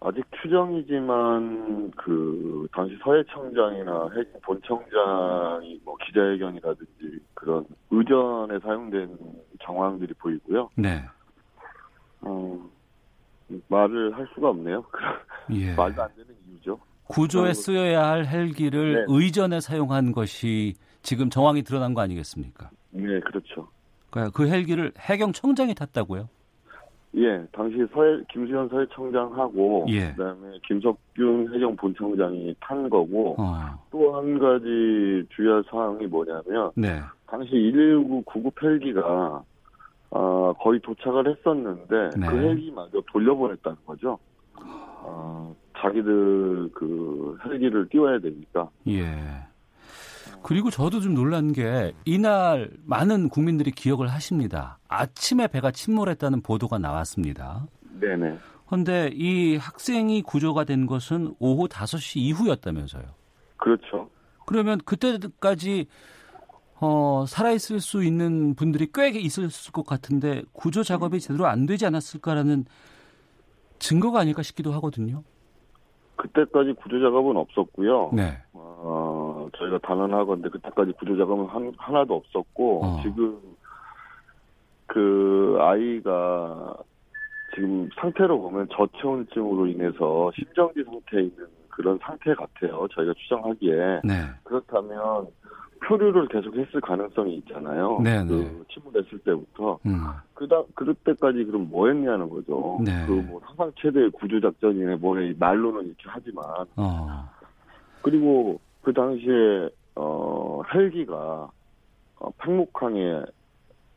아직 0.00 0.22
추정이지만 0.42 1.90
그 1.96 2.68
당시 2.72 2.94
서해청장이나 3.02 4.10
해군 4.10 4.40
본청장이 4.42 5.80
뭐 5.82 5.96
기자회견이라든지 6.04 7.20
그런 7.32 7.64
의전에 7.90 8.58
사용된 8.60 9.16
정황들이 9.62 10.12
보이고요. 10.14 10.68
네. 10.76 11.06
어, 12.20 12.70
말을 13.68 14.16
할 14.16 14.26
수가 14.34 14.50
없네요. 14.50 14.84
예. 15.52 15.74
말도 15.74 16.02
안 16.02 16.08
되는 16.16 16.34
이유죠. 16.48 16.78
구조에 17.08 17.52
쓰여야 17.52 18.06
할 18.06 18.26
헬기를 18.26 18.94
네. 18.94 19.04
의전에 19.08 19.60
사용한 19.60 20.12
것이 20.12 20.74
지금 21.02 21.28
정황이 21.28 21.62
드러난 21.62 21.92
거 21.92 22.00
아니겠습니까? 22.00 22.70
네, 22.90 23.20
그렇죠. 23.20 23.68
그러니까 24.10 24.32
그 24.34 24.48
헬기를 24.48 24.92
해경청장이 24.98 25.74
탔다고요? 25.74 26.28
예, 27.16 27.46
당시 27.52 27.76
서해 27.92 28.20
김수현 28.32 28.68
서해청장하고 28.68 29.86
예. 29.88 30.12
그다음에 30.12 30.58
김석균 30.66 31.54
해경 31.54 31.76
본청장이 31.76 32.54
탄 32.60 32.88
거고 32.90 33.36
어. 33.38 33.54
또한 33.90 34.38
가지 34.38 35.24
주의할 35.34 35.62
사항이 35.70 36.06
뭐냐면 36.06 36.72
네. 36.74 37.00
당시 37.26 37.50
119 37.52 38.22
구급 38.22 38.60
헬기가 38.60 39.42
어, 40.14 40.52
거의 40.60 40.80
도착을 40.80 41.28
했었는데 41.28 42.10
네. 42.16 42.26
그 42.28 42.36
헬기마저 42.36 43.02
돌려보냈다는 43.12 43.78
거죠. 43.84 44.16
어, 44.56 45.54
자기들 45.76 46.70
그 46.72 47.36
헬기를 47.44 47.88
띄워야 47.88 48.20
되니까. 48.20 48.70
예. 48.86 49.02
그리고 50.44 50.70
저도 50.70 51.00
좀 51.00 51.14
놀란 51.14 51.52
게 51.52 51.92
이날 52.04 52.70
많은 52.84 53.28
국민들이 53.28 53.72
기억을 53.72 54.06
하십니다. 54.06 54.78
아침에 54.88 55.48
배가 55.48 55.72
침몰했다는 55.72 56.42
보도가 56.42 56.78
나왔습니다. 56.78 57.66
네네. 58.00 58.38
그런데 58.66 59.10
이 59.12 59.56
학생이 59.56 60.22
구조가 60.22 60.62
된 60.62 60.86
것은 60.86 61.34
오후 61.40 61.66
5시 61.66 62.18
이후였다면서요. 62.18 63.02
그렇죠. 63.56 64.08
그러면 64.46 64.78
그때까지 64.84 65.86
어, 66.84 67.24
살아있을 67.26 67.80
수 67.80 68.04
있는 68.04 68.54
분들이 68.54 68.86
꽤 68.92 69.08
있을 69.08 69.48
것 69.72 69.86
같은데 69.86 70.42
구조 70.52 70.82
작업이 70.82 71.18
제대로 71.18 71.46
안 71.46 71.64
되지 71.64 71.86
않았을까라는 71.86 72.66
증거가 73.78 74.20
아닐까 74.20 74.42
싶기도 74.42 74.70
하거든요. 74.72 75.22
그때까지 76.16 76.74
구조 76.74 77.00
작업은 77.00 77.36
없었고요. 77.38 78.10
네. 78.12 78.38
어, 78.52 79.48
저희가 79.56 79.78
단언하건데 79.78 80.50
그때까지 80.50 80.92
구조 80.92 81.16
작업은 81.16 81.46
한, 81.46 81.72
하나도 81.78 82.16
없었고 82.16 82.84
어. 82.84 83.02
지금 83.02 83.40
그 84.86 85.56
아이가 85.60 86.76
지금 87.54 87.88
상태로 87.98 88.42
보면 88.42 88.68
저체온증으로 88.76 89.68
인해서 89.68 90.30
심정지 90.34 90.84
상태에 90.84 91.22
있는 91.22 91.46
그런 91.70 91.98
상태 92.02 92.34
같아요. 92.34 92.86
저희가 92.94 93.14
추정하기에 93.14 94.02
네. 94.04 94.12
그렇다면 94.44 95.28
표류를 95.86 96.28
계속 96.28 96.56
했을 96.56 96.80
가능성이 96.80 97.36
있잖아요. 97.36 98.00
네, 98.02 98.24
그 98.24 98.32
네. 98.32 98.62
침몰했을 98.72 99.18
때부터 99.18 99.78
음. 99.86 100.00
그다 100.34 100.62
그때까지 100.74 101.44
그럼 101.44 101.68
뭐 101.70 101.88
했냐는 101.88 102.28
거죠. 102.28 102.78
네. 102.82 103.06
그뭐 103.06 103.40
사상 103.46 103.70
최대의 103.76 104.10
구조 104.10 104.40
작전이네 104.40 104.96
뭐네 104.96 105.34
말로는 105.38 105.86
이렇게 105.86 106.04
하지만 106.06 106.44
어. 106.76 107.28
그리고 108.02 108.60
그 108.82 108.92
당시에 108.92 109.68
어 109.96 110.62
헬기가 110.72 111.50
어, 112.18 112.30
팽목항에 112.38 113.22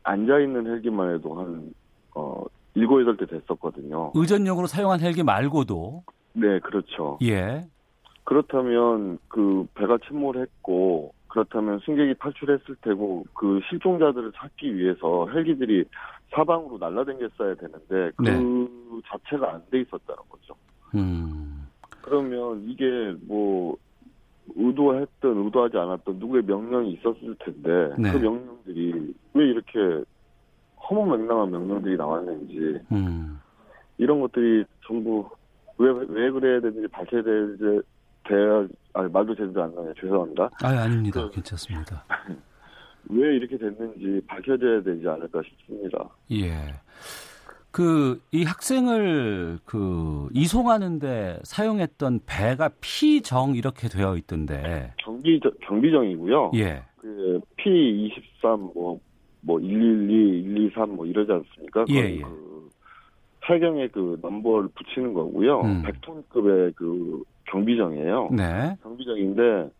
앉아 0.02 0.38
있는 0.40 0.66
헬기만 0.66 1.14
해도 1.14 1.34
한어 2.14 2.44
일곱 2.74 3.00
여덟 3.00 3.16
대 3.16 3.26
됐었거든요. 3.26 4.12
의전용으로 4.14 4.66
사용한 4.66 5.00
헬기 5.00 5.22
말고도 5.22 6.04
네, 6.34 6.58
그렇죠. 6.60 7.18
예. 7.22 7.66
그렇다면 8.24 9.18
그 9.28 9.66
배가 9.74 9.98
침몰했고 10.06 11.12
그렇다면 11.28 11.80
승객이 11.84 12.14
탈출했을 12.18 12.76
테고 12.82 13.24
그 13.34 13.60
실종자들을 13.68 14.32
찾기 14.32 14.76
위해서 14.76 15.28
헬기들이 15.30 15.84
사방으로 16.30 16.78
날라다녔어야 16.78 17.54
되는데 17.54 18.10
그 18.16 18.22
네. 18.22 19.02
자체가 19.06 19.54
안 19.54 19.62
돼 19.70 19.80
있었다는 19.80 20.22
거죠. 20.28 20.54
음. 20.94 21.66
그러면 22.02 22.64
이게 22.66 23.14
뭐 23.26 23.76
의도했던 24.56 25.36
의도하지 25.44 25.76
않았던 25.76 26.18
누구의 26.18 26.42
명령이 26.44 26.92
있었을 26.92 27.36
텐데 27.38 27.94
네. 27.98 28.10
그 28.12 28.16
명령들이 28.16 29.14
왜 29.34 29.44
이렇게 29.46 30.04
허무맹랑한 30.88 31.50
명령들이 31.50 31.96
나왔는지 31.96 32.80
음. 32.92 33.38
이런 33.98 34.20
것들이 34.20 34.64
전부 34.86 35.28
왜 35.76 35.90
왜 35.90 36.30
그래야 36.30 36.60
되는지 36.60 36.88
밝혀야 36.88 37.22
되지 37.22 37.80
돼야 38.28 38.66
아니 38.94 39.10
말도 39.10 39.34
제대로 39.34 39.62
안 39.64 39.74
나네요 39.74 39.94
죄송합니다 40.00 40.50
아, 40.62 40.68
아닙니다. 40.68 41.22
그- 41.24 41.30
괜찮습니다. 41.30 42.04
왜 43.10 43.36
이렇게 43.36 43.56
됐는지 43.56 44.20
밝혀져야 44.26 44.82
되지 44.82 45.08
않을까 45.08 45.40
싶습니다 45.42 46.08
예. 46.32 46.52
그, 47.70 48.20
이 48.32 48.44
학생을 48.44 49.58
그, 49.64 50.28
이송하는데 50.32 51.40
사용했던 51.44 52.20
배가 52.26 52.70
피정 52.80 53.54
이렇게 53.54 53.88
되어 53.88 54.16
있던데. 54.16 54.92
경비 54.98 55.38
경비정이고요 55.66 56.52
예. 56.56 56.82
그 56.96 57.40
P23 57.58 58.72
뭐, 58.74 58.98
뭐 59.42 59.58
112, 59.60 60.42
123 60.54 60.96
뭐 60.96 61.06
이러지 61.06 61.30
않습니까? 61.30 61.84
예, 61.90 61.94
예. 62.16 62.20
그 62.20 62.47
탈경에 63.48 63.88
그 63.88 64.18
넘버를 64.20 64.68
붙이는 64.74 65.14
거고요. 65.14 65.62
음. 65.62 65.82
100톤급의 65.82 66.74
그 66.76 67.24
경비정이에요. 67.46 68.28
네. 68.32 68.76
경비정인데 68.82 69.70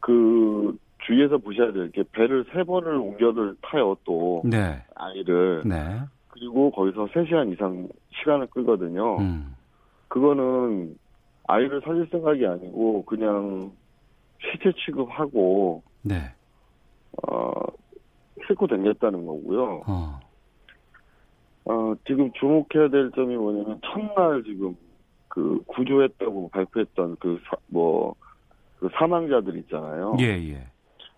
그 0.00 0.74
주위에서 1.06 1.36
보셔야 1.36 1.70
될 1.72 1.90
게 1.90 2.02
배를 2.12 2.46
세 2.54 2.62
번을 2.64 2.94
옮겨들 2.96 3.56
타요 3.60 3.94
또 4.04 4.40
네. 4.46 4.82
아이를 4.94 5.62
네. 5.66 6.00
그리고 6.28 6.70
거기서 6.70 7.06
3시간 7.08 7.52
이상 7.52 7.88
시간을 8.20 8.46
끌거든요. 8.46 9.18
음. 9.18 9.54
그거는 10.08 10.96
아이를 11.46 11.82
살릴 11.84 12.08
생각이 12.10 12.46
아니고 12.46 13.04
그냥 13.04 13.70
시체 14.40 14.72
취급하고 14.82 15.82
네. 16.02 16.16
어, 17.28 17.50
싣고 18.48 18.66
다녔다는 18.66 19.26
거고요. 19.26 19.82
어. 19.86 20.20
어, 21.66 21.94
지금 22.06 22.30
주목해야 22.32 22.88
될 22.90 23.10
점이 23.12 23.36
뭐냐면, 23.36 23.80
첫날 23.82 24.42
지금 24.44 24.76
그 25.28 25.62
구조했다고 25.66 26.50
발표했던 26.50 27.16
그, 27.20 27.40
사, 27.44 27.56
뭐, 27.68 28.14
그 28.78 28.88
사망자들 28.94 29.56
있잖아요. 29.58 30.16
예, 30.20 30.24
예. 30.24 30.66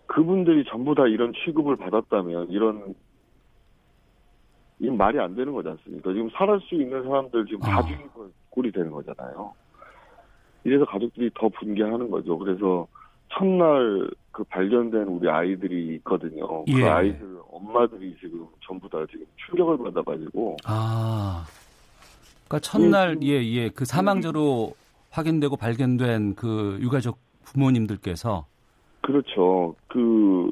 그분들이 0.05 0.63
전부 0.69 0.95
다 0.95 1.05
이런 1.07 1.33
취급을 1.33 1.75
받았다면, 1.75 2.49
이런, 2.49 2.95
이 4.79 4.89
말이 4.89 5.19
안 5.19 5.35
되는 5.35 5.53
거지 5.53 5.67
않습니까? 5.69 6.13
지금 6.13 6.29
살할 6.29 6.59
수 6.61 6.75
있는 6.75 7.03
사람들 7.03 7.45
지금 7.45 7.59
다 7.59 7.79
아. 7.79 7.81
죽이고 7.83 8.29
꼴이 8.49 8.71
되는 8.71 8.91
거잖아요. 8.91 9.53
이래서 10.63 10.85
가족들이 10.85 11.31
더 11.33 11.49
분개하는 11.49 12.09
거죠. 12.09 12.37
그래서 12.37 12.87
첫날 13.29 14.09
그 14.31 14.43
발견된 14.45 15.03
우리 15.03 15.29
아이들이 15.29 15.95
있거든요. 15.95 16.63
예. 16.67 16.73
그 16.73 16.87
아이들 16.87 17.37
엄마들이 17.51 18.15
지금 18.19 18.45
전부 18.65 18.87
다 18.89 18.99
지금 19.09 19.25
충격을 19.47 19.77
받아가지고 19.77 20.57
아. 20.65 21.45
그러니까 22.47 22.59
첫날, 22.59 23.17
예, 23.23 23.27
예, 23.27 23.43
예. 23.43 23.69
그 23.69 23.83
사망자로 23.83 24.73
확인되고 25.11 25.57
발견된 25.57 26.35
그 26.35 26.77
유가족 26.81 27.17
부모님들께서 27.43 28.45
그렇죠. 29.01 29.75
그 29.87 30.49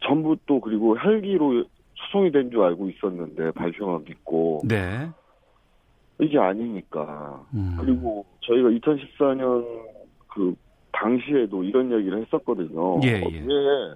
전부 0.00 0.36
또 0.46 0.60
그리고 0.60 0.98
헬기로 0.98 1.64
수송이 1.94 2.30
된 2.32 2.50
줄 2.50 2.62
알고 2.62 2.88
있었는데 2.90 3.50
발표만 3.52 4.04
믿고 4.04 4.62
네. 4.64 5.08
이게 6.20 6.38
아니니까. 6.38 7.44
음. 7.54 7.76
그리고 7.78 8.24
저희가 8.40 8.70
2014년 8.70 9.64
그 10.28 10.54
당시에도 10.92 11.62
이런 11.62 11.92
얘기를 11.92 12.20
했었거든요. 12.22 13.00
예, 13.04 13.20
어, 13.22 13.28
예. 13.32 13.44
왜, 13.46 13.94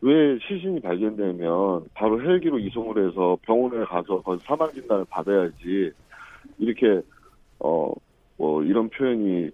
왜 0.00 0.38
시신이 0.46 0.80
발견되면 0.80 1.84
바로 1.94 2.20
헬기로 2.20 2.58
이송을 2.58 3.08
해서 3.08 3.36
병원에 3.42 3.84
가서 3.84 4.22
사망 4.40 4.70
진단을 4.70 5.04
받아야지 5.10 5.92
이렇게 6.58 7.00
어 7.58 7.92
뭐 8.42 8.60
이런 8.64 8.88
표현이 8.88 9.50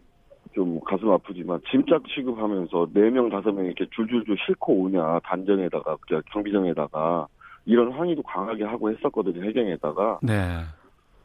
좀 0.55 0.81
가슴 0.81 1.11
아프지만 1.11 1.61
짐짝 1.71 2.03
취급하면서 2.09 2.89
네 2.95 3.11
명 3.11 3.29
다섯 3.29 3.53
명 3.53 3.67
이렇게 3.67 3.85
줄줄줄 3.95 4.35
싣고 4.47 4.73
오냐 4.85 5.21
단정에다가 5.25 5.97
그냥 6.01 6.23
경비정에다가 6.33 7.27
이런 7.67 7.93
항의도 7.93 8.23
강하게 8.23 8.65
하고 8.65 8.91
했었거든요 8.91 9.45
해경에다가 9.45 10.21
네. 10.23 10.33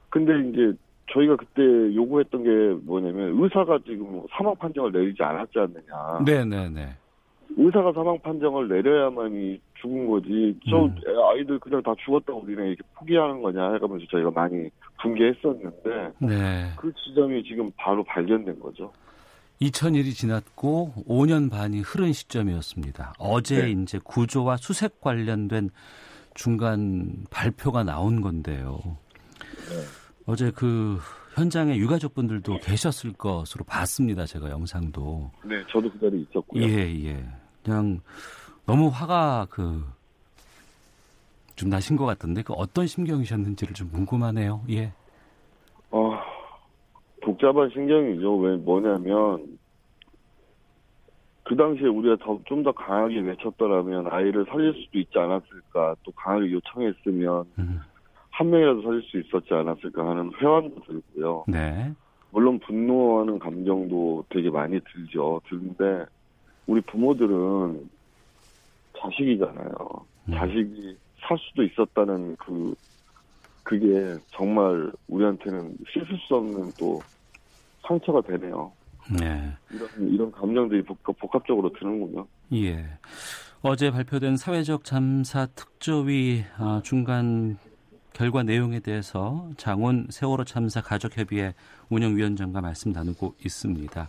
근데 0.10 0.34
이제 0.50 0.78
저희가 1.12 1.36
그때 1.36 1.62
요구했던 1.96 2.44
게 2.44 2.50
뭐냐면 2.86 3.42
의사가 3.42 3.80
지금 3.86 4.22
사망 4.32 4.56
판정을 4.56 4.92
내리지 4.92 5.22
않았지 5.22 5.60
않느냐. 5.60 6.24
네, 6.26 6.46
네, 6.46 6.70
네. 6.70 6.96
의사가 7.56 7.92
사망 7.94 8.20
판정을 8.20 8.68
내려야만이 8.68 9.60
죽은 9.82 10.10
거지. 10.10 10.58
저 10.70 10.86
음. 10.86 10.96
아이들 11.30 11.60
그냥 11.60 11.84
다 11.84 11.94
죽었다고 12.04 12.42
우리는 12.42 12.68
이렇게 12.68 12.82
포기하는 12.96 13.42
거냐 13.42 13.74
해가면서 13.74 14.06
저희가 14.10 14.32
많이 14.32 14.70
분개했었는데 15.02 16.14
네. 16.20 16.72
그 16.78 16.92
지점이 16.94 17.44
지금 17.44 17.70
바로 17.78 18.04
발견된 18.04 18.60
거죠. 18.60 18.92
2000일이 19.62 20.14
지났고 20.14 20.94
5년 21.08 21.52
반이 21.52 21.82
흐른 21.82 22.12
시점이었습니다. 22.12 23.14
어제 23.20 23.62
네. 23.64 23.72
이제 23.72 24.00
구조와 24.04 24.58
수색 24.58 25.00
관련된 25.00 25.70
중간 26.34 27.26
발표가 27.30 27.84
나온 27.84 28.22
건데요. 28.22 28.80
어제 30.26 30.52
그 30.52 30.98
현장에 31.36 31.76
유가족분들도 31.78 32.60
계셨을 32.60 33.14
것으로 33.14 33.66
봤습니다. 33.66 34.26
제가 34.26 34.50
영상도. 34.50 35.32
네, 35.44 35.64
저도 35.70 35.92
그 35.92 36.00
자리에 36.00 36.22
있었고요. 36.22 36.64
예, 36.64 37.06
예. 37.06 37.26
그냥 37.64 38.00
너무 38.66 38.88
화가 38.88 39.48
그 39.50 39.84
좀 41.56 41.70
나신 41.70 41.96
것 41.96 42.06
같던데 42.06 42.42
그 42.42 42.54
어떤 42.54 42.88
심경이셨는지를 42.88 43.74
좀 43.74 43.90
궁금하네요. 43.92 44.62
예. 44.70 44.92
어, 45.92 46.12
복잡한 47.22 47.70
신경이죠. 47.70 48.38
왜 48.38 48.56
뭐냐면 48.58 49.58
그 51.44 51.56
당시에 51.56 51.88
우리가 51.88 52.18
좀더 52.46 52.72
강하게 52.72 53.20
외쳤더라면 53.20 54.08
아이를 54.08 54.46
살릴 54.50 54.74
수도 54.74 54.98
있지 54.98 55.18
않았을까. 55.18 55.96
또 56.04 56.12
강하게 56.14 56.52
요청했으면 56.54 57.46
음, 57.60 57.82
한 58.34 58.50
명이라도 58.50 58.82
살릴 58.82 59.04
수 59.04 59.20
있었지 59.20 59.54
않았을까 59.54 60.10
하는 60.10 60.32
회환도 60.42 60.82
들고요. 60.86 61.46
네. 61.48 61.94
물론 62.32 62.60
분노하는 62.60 63.38
감정도 63.38 64.26
되게 64.30 64.50
많이 64.50 64.80
들죠. 64.92 65.40
드는데 65.48 66.06
우리 66.66 66.82
부모들은 66.82 67.90
자식이잖아요. 69.00 69.76
음. 70.30 70.34
자식이 70.34 70.98
살 71.20 71.38
수도 71.38 71.64
있었다는 71.64 72.36
그 72.38 72.74
그게 73.62 74.16
정말 74.32 74.92
우리한테는 75.08 75.78
씻을 75.94 76.18
수 76.28 76.36
없는 76.36 76.72
또 76.80 77.00
상처가 77.88 78.20
되네요. 78.22 78.72
네. 79.20 79.52
이런 79.72 79.90
이런 80.12 80.32
감정들이 80.32 80.82
복합, 80.82 81.16
복합적으로 81.20 81.72
드는군요. 81.74 82.26
예. 82.54 82.84
어제 83.62 83.92
발표된 83.92 84.38
사회적 84.38 84.86
잠사 84.86 85.46
특조위 85.46 86.44
아, 86.58 86.82
중간 86.84 87.58
결과 88.14 88.44
내용에 88.44 88.80
대해서 88.80 89.50
장훈 89.58 90.08
세월호 90.10 90.44
참사 90.46 90.82
가족협의회 90.82 91.54
운영위원장과 91.90 92.62
말씀 92.62 92.92
나누고 92.92 93.36
있습니다. 93.44 94.08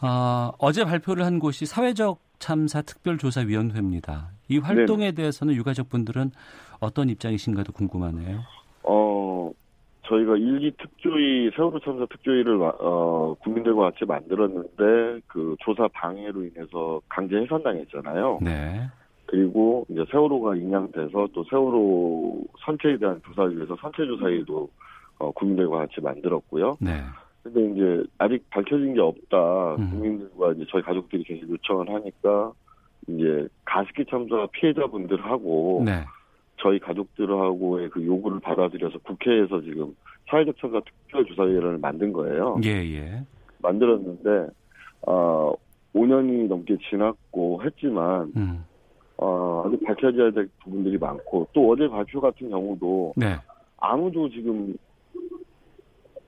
아, 0.00 0.52
어제 0.58 0.84
발표를 0.84 1.24
한 1.24 1.38
곳이 1.38 1.64
사회적 1.66 2.18
참사 2.38 2.82
특별조사위원회입니다. 2.82 4.28
이 4.48 4.58
활동에 4.58 5.12
대해서는 5.12 5.54
유가족 5.54 5.88
분들은 5.88 6.32
어떤 6.80 7.08
입장이신가도 7.08 7.72
궁금하네요. 7.72 8.40
어 8.82 9.50
저희가 10.06 10.36
일기 10.36 10.72
특조위 10.72 11.50
세월호 11.56 11.78
참사 11.80 12.04
특조위를 12.10 12.58
마- 12.58 12.72
어 12.80 13.34
국민들과 13.40 13.90
같이 13.92 14.04
만들었는데 14.04 15.20
그 15.28 15.56
조사 15.60 15.88
방해로 15.94 16.42
인해서 16.44 17.00
강제 17.08 17.36
해산당했잖아요. 17.36 18.40
네. 18.42 18.82
그리고 19.26 19.86
이제 19.88 20.04
세월호가 20.10 20.56
인양돼서 20.56 21.28
또 21.32 21.44
세월호 21.44 22.44
선체에 22.64 22.98
대한 22.98 23.20
조사를 23.26 23.56
위해서 23.56 23.76
선체 23.80 24.04
조사위도 24.06 24.68
어, 25.18 25.30
국민들과 25.32 25.78
같이 25.78 26.00
만들었고요. 26.00 26.76
네. 26.80 27.02
근데 27.42 27.72
이제 27.72 28.04
아직 28.18 28.48
밝혀진 28.50 28.94
게 28.94 29.00
없다. 29.00 29.76
음. 29.76 29.90
국민들과 29.90 30.52
이제 30.52 30.64
저희 30.70 30.82
가족들이 30.82 31.24
계속 31.24 31.48
요청을 31.50 31.92
하니까 31.94 32.52
이제 33.06 33.46
가습기 33.64 34.06
참사 34.06 34.46
피해자분들하고 34.52 35.82
네. 35.84 36.04
저희 36.60 36.78
가족들하고의 36.78 37.90
그 37.90 38.04
요구를 38.04 38.40
받아들여서 38.40 38.98
국회에서 39.00 39.60
지금 39.62 39.94
사회적 40.30 40.56
참사 40.58 40.80
특별조사위원회를 40.80 41.78
만든 41.78 42.12
거예요. 42.12 42.56
예, 42.64 42.70
예. 42.70 43.22
만들었는데 43.58 44.46
어, 45.06 45.52
5년이 45.94 46.48
넘게 46.48 46.78
지났고 46.88 47.62
했지만 47.62 48.32
음. 48.36 48.64
어, 49.16 49.64
아직 49.66 49.84
밝혀져야 49.84 50.30
될 50.32 50.48
부분들이 50.62 50.98
많고 50.98 51.48
또 51.52 51.70
어제 51.70 51.88
발표 51.88 52.20
같은 52.20 52.50
경우도 52.50 53.14
네. 53.16 53.36
아무도 53.78 54.28
지금 54.28 54.76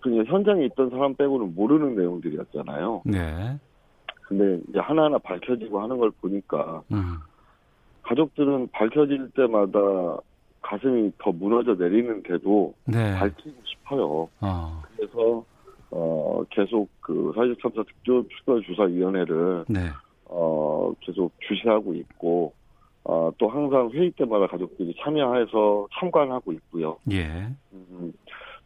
그냥 0.01 0.25
현장에 0.27 0.65
있던 0.67 0.91
사람 0.91 1.15
빼고는 1.15 1.55
모르는 1.55 1.97
내용들이었잖아요. 1.97 3.03
네. 3.05 3.59
근데 4.23 4.61
이제 4.69 4.79
하나하나 4.79 5.19
밝혀지고 5.19 5.81
하는 5.81 5.99
걸 5.99 6.11
보니까 6.21 6.83
음. 6.93 7.17
가족들은 8.03 8.69
밝혀질 8.73 9.31
때마다 9.31 9.79
가슴이 10.63 11.13
더 11.19 11.31
무너져 11.33 11.75
내리는데도 11.75 12.75
네. 12.85 13.15
밝히고 13.19 13.55
싶어요. 13.65 14.29
어. 14.41 14.83
그래서 14.97 15.45
어 15.91 16.43
계속 16.51 16.89
그 17.01 17.33
사회적 17.35 17.59
참사 17.61 17.83
특별조사위원회를 17.85 19.65
네. 19.69 19.81
어 20.25 20.93
계속 21.01 21.33
주시하고 21.49 21.95
있고 21.95 22.53
어, 23.09 23.31
또 23.39 23.49
항상 23.49 23.89
회의 23.91 24.11
때마다 24.11 24.49
가족들이 24.49 24.95
참여해서 25.01 25.87
참관하고 25.99 26.53
있고요. 26.53 26.97
예. 27.13 27.47
음, 27.73 28.13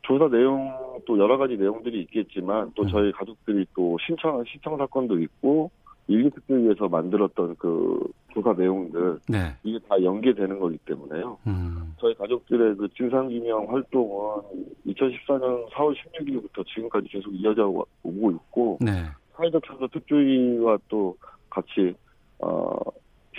조사 0.01 0.29
내용 0.29 0.73
또 1.07 1.19
여러 1.19 1.37
가지 1.37 1.59
내용들이 1.59 2.01
있겠지만 2.03 2.73
또 2.75 2.85
음. 2.85 2.89
저희 2.89 3.13
가족들이 3.13 3.67
또 3.75 3.99
신청 4.07 4.43
신청 4.51 4.79
사건도 4.79 5.21
있고 5.21 5.71
일기 6.09 6.31
특별위에서 6.31 6.89
만들었던 6.89 7.57
그 7.59 8.01
조사 8.33 8.55
내용들 8.55 9.21
네. 9.29 9.55
이게 9.63 9.79
다 9.87 10.03
연계되는 10.03 10.59
거기 10.59 10.79
때문에요. 10.79 11.37
음. 11.47 11.95
저희 11.99 12.15
가족들의 12.15 12.77
그 12.77 12.89
진상규명 12.97 13.71
활동은 13.71 14.43
2014년 14.87 15.69
4월 15.69 15.95
16일부터 15.95 16.67
지금까지 16.67 17.09
계속 17.09 17.31
이어져 17.35 17.67
오고 18.03 18.31
있고 18.31 18.79
네. 18.81 19.05
사회적 19.37 19.63
참사 19.67 19.87
특조위와 19.89 20.79
또 20.89 21.15
같이 21.51 21.95
어, 22.39 22.75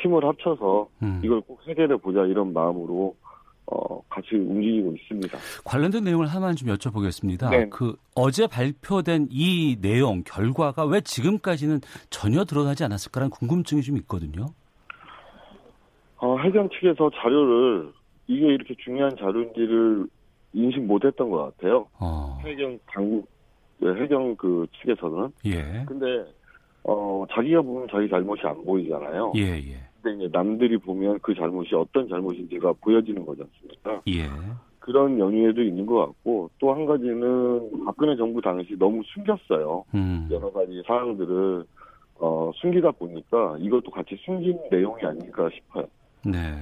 힘을 0.02 0.24
합쳐서 0.26 0.88
음. 1.04 1.22
이걸 1.24 1.42
꼭 1.42 1.60
해결해 1.68 1.98
보자 1.98 2.26
이런 2.26 2.54
마음으로 2.54 3.16
어, 3.68 4.02
같이 4.10 4.36
움직이고 4.36 4.94
있습니다. 4.96 5.38
관련된 5.64 6.04
내용을 6.04 6.28
하나만 6.28 6.56
좀 6.56 6.70
여쭤보겠습니다. 6.70 7.50
네. 7.52 7.70
그 7.70 7.96
어제 8.16 8.48
발표된 8.48 9.28
이 9.30 9.78
내용 9.82 10.24
결과가 10.24 10.86
왜 10.86 11.00
지금까지는 11.02 11.80
전혀 12.10 12.44
드러나지 12.44 12.84
않았을까라는 12.84 13.30
궁금증이 13.30 13.82
좀 13.82 13.98
있거든요. 13.98 14.48
어, 16.18 16.38
해경 16.40 16.70
측에서 16.70 17.10
자료를 17.22 17.92
이게 18.28 18.46
이렇게 18.46 18.76
중요한 18.84 19.16
자료인지를 19.18 20.08
인식 20.54 20.82
못했던 20.82 21.30
것 21.30 21.56
같아요. 21.58 21.88
어. 22.00 22.40
해경 22.44 22.78
당국 22.88 23.28
네, 23.80 23.90
해경 24.02 24.36
그 24.36 24.68
측에서는 24.80 25.32
예. 25.46 25.86
근데 25.88 26.06
어 26.84 27.26
자기가 27.32 27.62
보면 27.62 27.88
자기 27.92 28.08
잘못이 28.10 28.42
안 28.46 28.64
보이잖아요. 28.64 29.34
예, 29.36 29.58
예. 29.58 29.91
근데 30.02 30.26
이제 30.26 30.30
남들이 30.32 30.78
보면 30.78 31.20
그 31.22 31.34
잘못이 31.36 31.76
어떤 31.76 32.08
잘못인지가 32.10 32.74
보여지는 32.82 33.26
거지 33.26 33.42
않습니까? 33.44 34.02
예. 34.08 34.30
그런 34.80 35.20
연유에도 35.20 35.62
있는 35.62 35.86
것 35.86 36.06
같고 36.08 36.50
또 36.60 36.74
한 36.74 36.86
가지는 36.86 37.86
박근혜 37.86 38.16
정부 38.16 38.42
당시 38.42 38.76
너무 38.80 39.02
숨겼어요. 39.14 39.86
음. 39.94 40.28
여러 40.32 40.52
가지 40.52 40.82
사항들을 40.88 41.64
어, 42.20 42.52
숨기다 42.56 42.92
보니까 42.92 43.58
이것도 43.60 43.92
같이 43.92 44.18
숨긴 44.26 44.60
내용이 44.72 45.04
아닐까 45.04 45.50
싶어요. 45.54 45.86
네. 46.26 46.56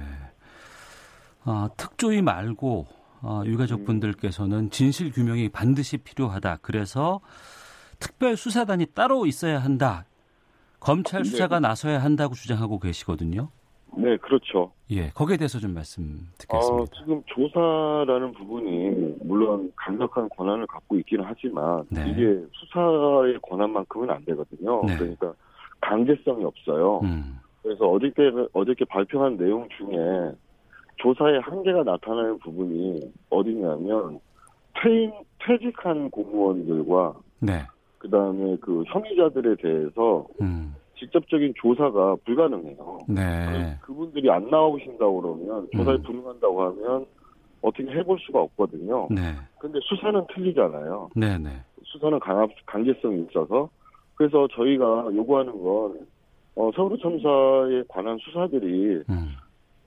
아, 1.44 1.68
특조위 1.76 2.20
말고 2.22 2.86
아, 3.22 3.42
유가족 3.46 3.84
분들께서는 3.84 4.70
진실 4.70 5.12
규명이 5.12 5.50
반드시 5.50 5.98
필요하다. 5.98 6.58
그래서 6.62 7.20
특별 7.98 8.36
수사단이 8.36 8.86
따로 8.94 9.26
있어야 9.26 9.58
한다. 9.58 10.04
검찰 10.80 11.22
네. 11.22 11.28
수사가 11.28 11.60
나서야 11.60 11.98
한다고 12.02 12.34
주장하고 12.34 12.78
계시거든요. 12.78 13.48
네, 13.96 14.16
그렇죠. 14.18 14.72
예, 14.90 15.10
거기에 15.10 15.36
대해서 15.36 15.58
좀 15.58 15.74
말씀 15.74 16.02
어, 16.02 16.38
듣겠습니다. 16.38 16.92
지금 16.96 17.22
조사라는 17.26 18.32
부분이 18.32 19.16
물론 19.22 19.72
강력한 19.76 20.28
권한을 20.30 20.66
갖고 20.66 20.96
있기는 20.98 21.24
하지만 21.26 21.84
네. 21.90 22.08
이게 22.08 22.40
수사의 22.52 23.38
권한만큼은 23.42 24.10
안 24.10 24.24
되거든요. 24.24 24.82
네. 24.86 24.96
그러니까 24.96 25.34
강제성이 25.80 26.44
없어요. 26.44 27.00
음, 27.02 27.38
그래서 27.62 27.86
어저께 27.86 28.30
어저께 28.52 28.84
발표한 28.86 29.36
내용 29.36 29.68
중에 29.76 30.32
조사의 30.96 31.40
한계가 31.40 31.82
나타나는 31.82 32.38
부분이 32.38 33.12
어디냐면 33.30 34.20
퇴임 34.82 35.10
퇴직한 35.44 36.10
공무원들과 36.10 37.14
네. 37.40 37.66
그 38.00 38.08
다음에 38.08 38.56
그 38.62 38.82
혐의자들에 38.86 39.56
대해서 39.56 40.26
음, 40.40 40.74
직접적인 40.98 41.52
조사가 41.56 42.16
불가능해요. 42.24 42.98
네. 43.08 43.76
그- 43.82 43.86
그분들이 43.88 44.30
안 44.30 44.48
나오신다고 44.48 45.20
그러면 45.20 45.68
조사에 45.76 45.96
음. 45.96 46.02
불응한다고 46.02 46.62
하면 46.62 47.06
어떻게 47.60 47.90
해볼 47.90 48.18
수가 48.20 48.40
없거든요. 48.40 49.06
네. 49.10 49.20
근데 49.58 49.78
수사는 49.82 50.18
틀리잖아요. 50.34 51.10
네, 51.14 51.36
네. 51.36 51.50
수사는 51.84 52.18
강압, 52.20 52.48
강제성이 52.64 53.26
있어서. 53.30 53.68
그래서 54.14 54.48
저희가 54.52 55.10
요구하는 55.14 55.52
건, 55.62 56.06
어, 56.56 56.70
서울 56.74 56.98
참사에 56.98 57.82
관한 57.88 58.16
수사들이 58.18 59.02
음, 59.10 59.28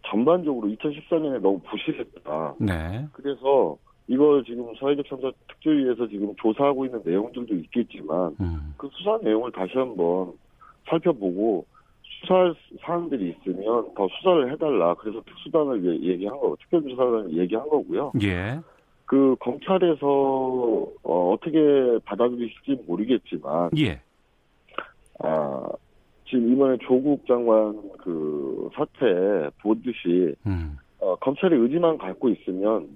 전반적으로 0.06 0.67
2014년에 0.67 1.39
너무 1.41 1.60
부실했다. 1.62 2.56
네. 2.60 3.08
그래서 3.13 3.76
이걸 4.08 4.44
지금 4.44 4.74
사회적 4.80 5.06
참사 5.08 5.32
특조위에서 5.48 6.08
지금 6.08 6.34
조사하고 6.36 6.86
있는 6.86 7.02
내용들도 7.06 7.54
있겠지만, 7.56 8.36
음, 8.42 8.74
그 8.78 8.89
수사 8.94 9.18
내용을 9.24 9.52
다시 9.52 9.72
한번 9.78 10.34
살펴보고 10.89 11.66
수사할 12.22 12.54
사항들이 12.82 13.30
있으면 13.39 13.94
더 13.96 14.08
수사를 14.18 14.52
해달라. 14.52 14.94
그래서 14.96 15.22
특수단을 15.26 15.86
얘- 15.86 16.12
얘기한 16.12 16.38
거, 16.38 16.56
특별조사단을 16.62 17.38
얘기한 17.38 17.68
거고요. 17.70 18.12
예. 18.22 18.60
그 19.06 19.36
검찰에서 19.39 20.88
어, 21.04 21.36
떻게 21.42 22.00
받아들이실지 22.06 22.84
모르겠지만, 22.88 23.72
예. 23.78 24.02
아, 25.20 25.68
지금 26.28 26.52
이번에 26.52 26.78
조국 26.88 27.26
장관 27.28 27.80
그 28.00 28.70
사태 28.76 29.50
보듯이 29.62 30.34
음, 30.46 30.78
어, 31.00 31.16
검찰이 31.18 31.56
의지만 31.56 31.98
갖고 31.98 32.30
있으면 32.30 32.88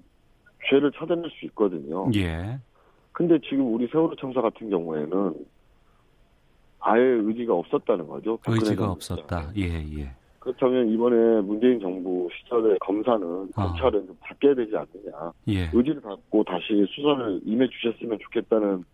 죄를 0.70 0.92
찾아낼 0.92 1.30
수 1.32 1.46
있거든요. 1.48 2.10
예. 2.16 2.60
근데 3.12 3.40
지금 3.40 3.74
우리 3.74 3.88
세월호 3.88 4.16
참사 4.16 4.42
같은 4.42 4.70
경우에는 4.70 5.34
아예 6.80 7.02
의지가 7.02 7.54
없었다는 7.54 8.08
거죠. 8.08 8.38
의지가 8.48 8.92
없었다. 8.92 9.52
예, 9.58 9.64
예. 9.98 10.12
그렇다면 10.40 10.88
이번에 10.90 11.42
문재인 11.42 11.80
정부 11.80 12.30
시절에 12.32 12.78
검사는 12.80 13.50
아. 13.56 13.68
검찰은 13.68 14.08
좀 14.08 14.18
바뀌어야 14.22 14.56
되지 14.56 14.72
않느냐. 14.76 15.34
예. 15.50 15.70
의지를 15.74 16.02
갖고 16.02 16.44
다시 16.44 16.86
수사를 16.96 17.42
임해 17.44 17.68
주셨으면 17.68 18.18
좋겠다는 18.20 18.86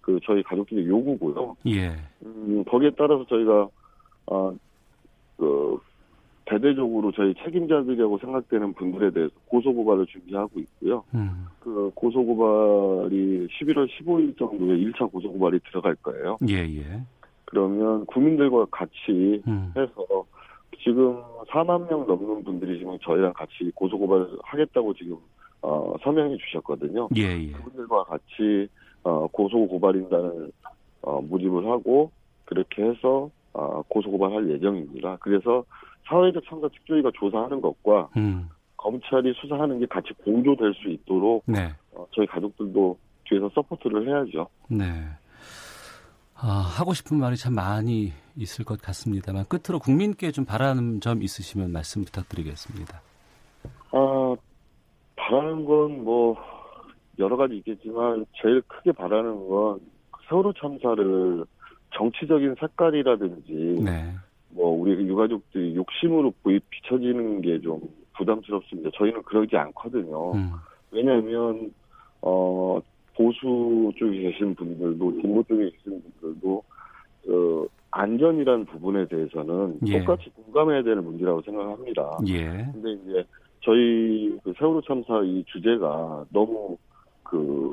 그 0.00 0.18
저희 0.24 0.42
가족들의 0.42 0.86
요구고요. 0.86 1.56
예. 1.66 1.96
음, 2.24 2.64
거기에 2.64 2.90
따라서 2.96 3.24
저희가 3.26 3.68
아, 4.26 4.52
그 5.36 5.78
대대적으로 6.46 7.10
저희 7.12 7.34
책임자들이라고 7.42 8.18
생각되는 8.18 8.74
분들에 8.74 9.10
대해서 9.10 9.32
고소고발을 9.46 10.06
준비하고 10.06 10.60
있고요. 10.60 11.04
음, 11.14 11.46
그 11.60 11.90
고소고발이 11.94 13.48
11월 13.48 13.88
15일 13.88 14.38
정도에 14.38 14.76
1차 14.76 15.10
고소고발이 15.10 15.60
들어갈 15.70 15.94
거예요. 15.96 16.36
예, 16.48 16.56
예. 16.56 17.00
그러면 17.46 18.04
국민들과 18.06 18.66
같이 18.70 19.42
음, 19.46 19.72
해서 19.76 20.24
지금 20.82 21.22
4만 21.48 21.88
명 21.88 22.06
넘는 22.06 22.44
분들이 22.44 22.78
지금 22.78 22.98
저희랑 23.00 23.32
같이 23.32 23.70
고소고발을 23.74 24.38
하겠다고 24.42 24.94
지금 24.94 25.16
어, 25.62 25.94
서명해 26.02 26.36
주셨거든요. 26.36 27.08
예, 27.16 27.22
예. 27.22 27.52
그분들과 27.52 28.04
같이 28.04 28.68
어, 29.02 29.26
고소고발인단을 29.28 30.52
어, 31.02 31.20
모집을 31.22 31.66
하고 31.66 32.10
그렇게 32.44 32.82
해서 32.82 33.30
어, 33.54 33.82
고소고발할 33.88 34.50
예정입니다. 34.50 35.16
그래서 35.20 35.64
사회적 36.08 36.42
참사 36.48 36.68
특조위가 36.68 37.10
조사하는 37.14 37.60
것과 37.60 38.08
음, 38.16 38.48
검찰이 38.76 39.32
수사하는 39.40 39.78
게 39.78 39.86
같이 39.86 40.12
공조될 40.24 40.74
수 40.74 40.88
있도록 40.88 41.42
네. 41.46 41.72
어, 41.92 42.06
저희 42.14 42.26
가족들도 42.26 42.98
뒤에서 43.24 43.50
support를 43.54 44.06
해야죠. 44.06 44.48
네. 44.68 44.84
아, 46.36 46.48
하고 46.48 46.92
싶은 46.92 47.18
말이 47.18 47.36
참 47.36 47.54
많이 47.54 48.12
있을 48.36 48.64
것 48.64 48.80
같습니다만 48.82 49.44
끝으로 49.48 49.78
국민께 49.78 50.30
좀 50.30 50.44
바라는 50.44 51.00
점 51.00 51.22
있으시면 51.22 51.72
말씀 51.72 52.04
부탁드리겠습니다. 52.04 53.00
아, 53.92 54.36
바라는 55.16 55.64
건 55.64 55.90
뭐 56.04 56.36
여러 57.18 57.36
가지 57.36 57.56
있겠지만 57.58 58.26
제일 58.40 58.60
크게 58.62 58.92
바라는 58.92 59.48
건 59.48 59.80
세월호 60.28 60.52
참사를 60.54 61.44
정치적인 61.96 62.56
색깔이라든지 62.58 63.52
네. 63.84 64.14
뭐 64.54 64.70
우리 64.70 64.92
유가족들이 64.92 65.74
욕심으로 65.76 66.32
보이 66.42 66.58
비춰지는 66.70 67.40
게 67.42 67.58
좀 67.60 67.80
부담스럽습니다. 68.16 68.90
저희는 68.94 69.22
그러지 69.24 69.56
않거든요. 69.56 70.32
음, 70.34 70.52
왜냐하면 70.92 71.72
어 72.22 72.80
보수 73.16 73.92
쪽에 73.98 74.20
계신 74.22 74.54
분들도 74.54 75.20
진보 75.20 75.42
쪽에 75.42 75.70
계신 75.70 76.02
분들도 76.20 76.62
어 77.28 77.66
안전이라는 77.90 78.64
부분에 78.66 79.06
대해서는 79.06 79.78
예. 79.86 80.00
똑같이 80.00 80.30
공감해야 80.30 80.82
되는 80.82 81.04
문제라고 81.04 81.42
생각합니다. 81.42 82.18
예. 82.28 82.68
근데 82.72 82.92
이제 82.92 83.24
저희 83.60 84.36
그 84.44 84.52
세월호 84.58 84.80
참사 84.82 85.20
이 85.24 85.44
주제가 85.46 86.24
너무 86.32 86.76
그 87.24 87.70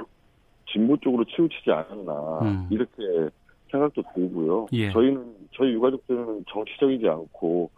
진보 0.71 0.95
쪽으로 0.97 1.23
치우치지 1.25 1.69
않았나 1.71 2.39
음. 2.43 2.67
이렇게 2.69 3.29
생각도 3.71 4.03
들고요. 4.13 4.67
예. 4.73 4.91
저희는 4.91 5.35
저희 5.53 5.71
유가족들은 5.73 6.45
정치적이지 6.51 7.07
않고 7.07 7.69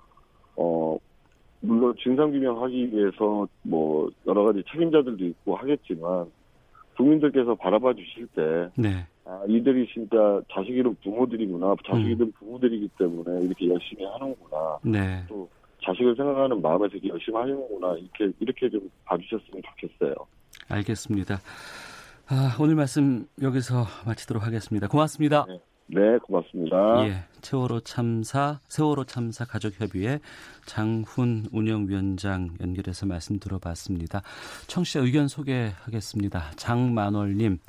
어 0.55 0.97
물론 1.61 1.95
진상 2.01 2.31
규명하기 2.31 2.91
위해서 2.91 3.47
뭐 3.61 4.09
여러 4.27 4.43
가지 4.43 4.63
책임자들도 4.71 5.23
있고 5.25 5.55
하겠지만 5.55 6.25
국민들께서 6.97 7.55
바라봐 7.55 7.93
주실 7.93 8.27
때 8.27 8.69
네. 8.75 9.05
아, 9.25 9.41
이들이 9.47 9.87
진짜 9.93 10.41
자식 10.53 10.71
이름 10.71 10.95
부모들이구나 11.03 11.75
자식 11.87 12.19
음. 12.19 12.31
부모들이기 12.33 12.89
때문에 12.99 13.45
이렇게 13.45 13.69
열심히 13.69 14.03
하는구나 14.05 14.77
네. 14.83 15.23
또 15.29 15.49
자식을 15.85 16.15
생각하는 16.15 16.61
마음에서 16.61 16.93
이렇게 16.95 17.09
열심히 17.09 17.37
하는구나 17.37 17.95
이렇게 17.95 18.35
이렇게 18.39 18.69
좀 18.69 18.89
봐주셨으면 19.05 19.61
좋겠어요. 19.79 20.15
알겠습니다. 20.69 21.39
아, 22.27 22.55
오늘 22.59 22.75
말씀 22.75 23.27
여기서 23.41 23.85
마치도록 24.05 24.45
하겠습니다. 24.45 24.87
고맙습니다. 24.87 25.45
네. 25.47 25.59
네, 25.93 26.17
고맙습니다. 26.19 27.07
예, 27.07 27.23
세월호 27.41 27.81
참사, 27.81 28.59
세월호 28.67 29.05
참사 29.05 29.45
가족협의회 29.45 30.19
장훈 30.65 31.45
운영위원장 31.51 32.55
연결해서 32.59 33.05
말씀 33.05 33.39
들어봤습니다. 33.39 34.21
청취자 34.67 35.01
의견 35.01 35.27
소개하겠습니다. 35.27 36.51
장만월님, 36.55 37.59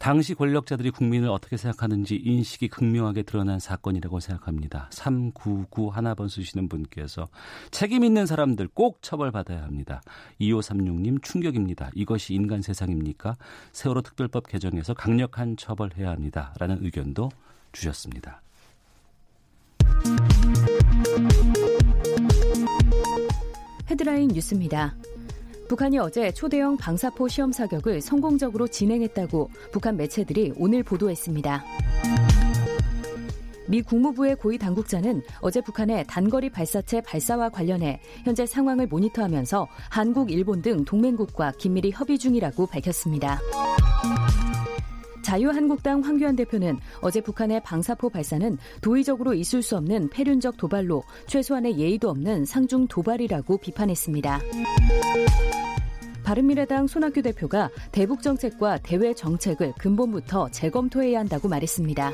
당시 0.00 0.34
권력자들이 0.34 0.90
국민을 0.92 1.28
어떻게 1.28 1.58
생각하는지 1.58 2.16
인식이 2.16 2.68
극명하게 2.68 3.22
드러난 3.22 3.60
사건이라고 3.60 4.18
생각합니다. 4.18 4.88
399 4.90 5.90
하나번 5.90 6.28
쓰시는 6.28 6.70
분께서 6.70 7.28
책임 7.70 8.02
있는 8.02 8.24
사람들 8.24 8.68
꼭 8.72 9.02
처벌받아야 9.02 9.62
합니다. 9.62 10.00
2536님 10.40 11.22
충격입니다. 11.22 11.90
이것이 11.94 12.32
인간 12.32 12.62
세상입니까? 12.62 13.36
세월호 13.72 14.00
특별법 14.00 14.48
개정에서 14.48 14.94
강력한 14.94 15.58
처벌해야 15.58 16.08
합니다. 16.10 16.54
라는 16.58 16.82
의견도 16.82 17.28
주셨습니다. 17.72 18.42
헤드라인 23.90 24.28
뉴스입니다. 24.28 24.94
북한이 25.68 25.98
어제 25.98 26.32
초대형 26.32 26.76
방사포 26.78 27.28
시험 27.28 27.52
사격을 27.52 28.00
성공적으로 28.00 28.66
진행했다고 28.66 29.50
북한 29.72 29.96
매체들이 29.96 30.54
오늘 30.56 30.82
보도했습니다. 30.82 31.64
미 33.68 33.82
국무부의 33.82 34.34
고위 34.34 34.58
당국자는 34.58 35.22
어제 35.40 35.60
북한의 35.60 36.04
단거리 36.08 36.50
발사체 36.50 37.00
발사와 37.02 37.50
관련해 37.50 38.00
현재 38.24 38.44
상황을 38.44 38.88
모니터하면서 38.88 39.68
한국, 39.90 40.32
일본 40.32 40.60
등 40.60 40.84
동맹국과 40.84 41.52
긴밀히 41.52 41.92
협의 41.92 42.18
중이라고 42.18 42.66
밝혔습니다. 42.66 43.38
자유한국당 45.30 46.00
황교안 46.00 46.34
대표는 46.34 46.80
어제 47.02 47.20
북한의 47.20 47.62
방사포 47.62 48.10
발사는 48.10 48.58
도의적으로 48.80 49.32
있을 49.32 49.62
수 49.62 49.76
없는 49.76 50.08
폐륜적 50.08 50.56
도발로 50.56 51.04
최소한의 51.28 51.78
예의도 51.78 52.10
없는 52.10 52.44
상중 52.44 52.88
도발이라고 52.88 53.58
비판했습니다. 53.58 54.40
바른미래당 56.24 56.88
손학규 56.88 57.22
대표가 57.22 57.70
대북 57.92 58.22
정책과 58.22 58.78
대외 58.78 59.14
정책을 59.14 59.74
근본부터 59.78 60.48
재검토해야 60.50 61.20
한다고 61.20 61.46
말했습니다. 61.46 62.12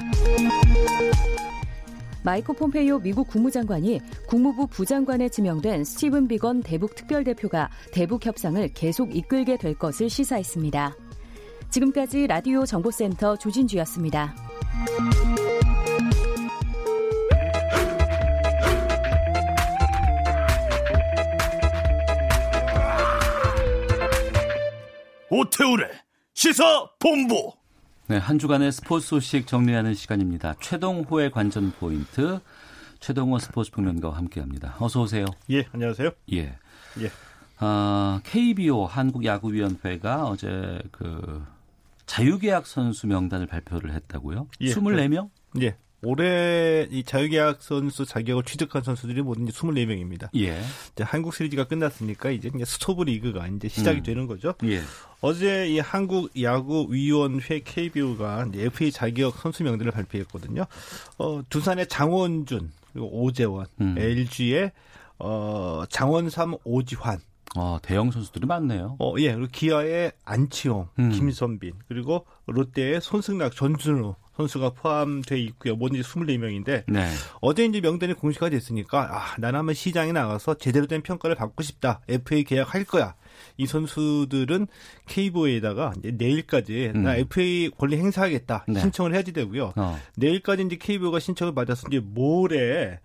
마이크 2.22 2.52
폼페이오 2.52 2.98
미국 2.98 3.28
국무장관이 3.28 3.98
국무부 4.26 4.66
부장관에 4.66 5.30
지명된 5.30 5.84
스티븐 5.84 6.28
비건 6.28 6.62
대북 6.62 6.94
특별대표가 6.94 7.70
대북 7.92 8.26
협상을 8.26 8.68
계속 8.74 9.16
이끌게 9.16 9.56
될 9.56 9.72
것을 9.74 10.10
시사했습니다. 10.10 11.05
지금까지 11.70 12.26
라디오 12.26 12.64
정보센터 12.64 13.36
조진주였습니다. 13.36 14.34
오태우래 25.28 25.90
시사 26.34 26.88
본부. 26.98 27.52
네, 28.06 28.18
한 28.18 28.38
주간의 28.38 28.70
스포츠 28.70 29.08
소식 29.08 29.46
정리하는 29.46 29.94
시간입니다. 29.94 30.54
최동호의 30.60 31.32
관전 31.32 31.72
포인트 31.72 32.38
최동호 33.00 33.38
스포츠 33.38 33.72
평론가와 33.72 34.16
함께합니다. 34.16 34.76
어서 34.78 35.02
오세요. 35.02 35.26
예, 35.50 35.66
안녕하세요. 35.72 36.10
예. 36.32 36.56
예. 37.00 37.10
아, 37.58 38.20
KBO 38.24 38.84
한국 38.86 39.24
야구위원회가 39.24 40.26
어제 40.26 40.80
그 40.92 41.44
자유계약 42.06 42.66
선수 42.66 43.06
명단을 43.06 43.46
발표를 43.46 43.92
했다고요? 43.94 44.48
예, 44.60 44.72
24명? 44.72 45.30
예. 45.60 45.76
올해 46.02 46.86
이 46.90 47.02
자유계약 47.02 47.62
선수 47.62 48.04
자격을 48.04 48.44
취득한 48.44 48.82
선수들이 48.82 49.22
모두 49.22 49.42
이제 49.42 49.52
24명입니다. 49.52 50.28
예. 50.36 50.60
이제 50.92 51.02
한국 51.02 51.34
시리즈가 51.34 51.64
끝났으니까 51.64 52.30
이제 52.30 52.50
스토브 52.64 53.04
리그가 53.04 53.48
이제 53.48 53.68
시작이 53.68 53.98
음. 53.98 54.02
되는 54.02 54.26
거죠. 54.26 54.54
예. 54.64 54.82
어제 55.20 55.66
이 55.68 55.78
한국 55.80 56.30
야구 56.40 56.86
위원회 56.90 57.60
KBO가 57.60 58.46
이제 58.48 58.64
FA 58.64 58.92
자격 58.92 59.36
선수 59.38 59.64
명단을 59.64 59.90
발표했거든요. 59.90 60.66
어, 61.18 61.42
두산의 61.48 61.88
장원준 61.88 62.70
그리고 62.92 63.22
오재원, 63.22 63.66
음. 63.80 63.96
LG의 63.98 64.72
어, 65.18 65.84
장원삼, 65.88 66.56
오지환, 66.64 67.18
어, 67.56 67.78
대형 67.82 68.10
선수들이 68.10 68.46
많네요. 68.46 68.96
어, 68.98 69.14
예, 69.18 69.34
그리고 69.34 69.48
기아의 69.50 70.12
안치홍, 70.24 70.88
음. 70.98 71.10
김선빈, 71.10 71.72
그리고 71.88 72.26
롯데의 72.46 73.00
손승락, 73.00 73.54
전준우 73.54 74.14
선수가 74.36 74.70
포함돼 74.74 75.38
있고요. 75.40 75.76
모두 75.76 75.96
이제 75.96 76.06
24명인데, 76.06 76.84
네. 76.86 77.08
어제 77.40 77.64
이제 77.64 77.80
명단이 77.80 78.12
공시가 78.12 78.50
됐으니까, 78.50 79.08
아, 79.10 79.34
나는 79.38 79.60
한번 79.60 79.74
시장에 79.74 80.12
나가서 80.12 80.54
제대로 80.54 80.86
된 80.86 81.00
평가를 81.00 81.34
받고 81.36 81.62
싶다. 81.62 82.02
FA 82.08 82.44
계약할 82.44 82.84
거야. 82.84 83.14
이 83.56 83.66
선수들은 83.66 84.66
KBO에다가 85.06 85.94
이제 85.98 86.10
내일까지 86.10 86.92
음. 86.94 87.04
나 87.04 87.16
FA 87.16 87.70
권리 87.70 87.96
행사하겠다. 87.96 88.66
네. 88.68 88.80
신청을 88.80 89.14
해야지 89.14 89.32
되고요. 89.32 89.72
어. 89.76 89.98
내일까지 90.16 90.64
이제 90.64 90.76
KBO가 90.76 91.18
신청을 91.18 91.54
받아서 91.54 91.86
이제 91.88 92.00
모레 92.00 92.98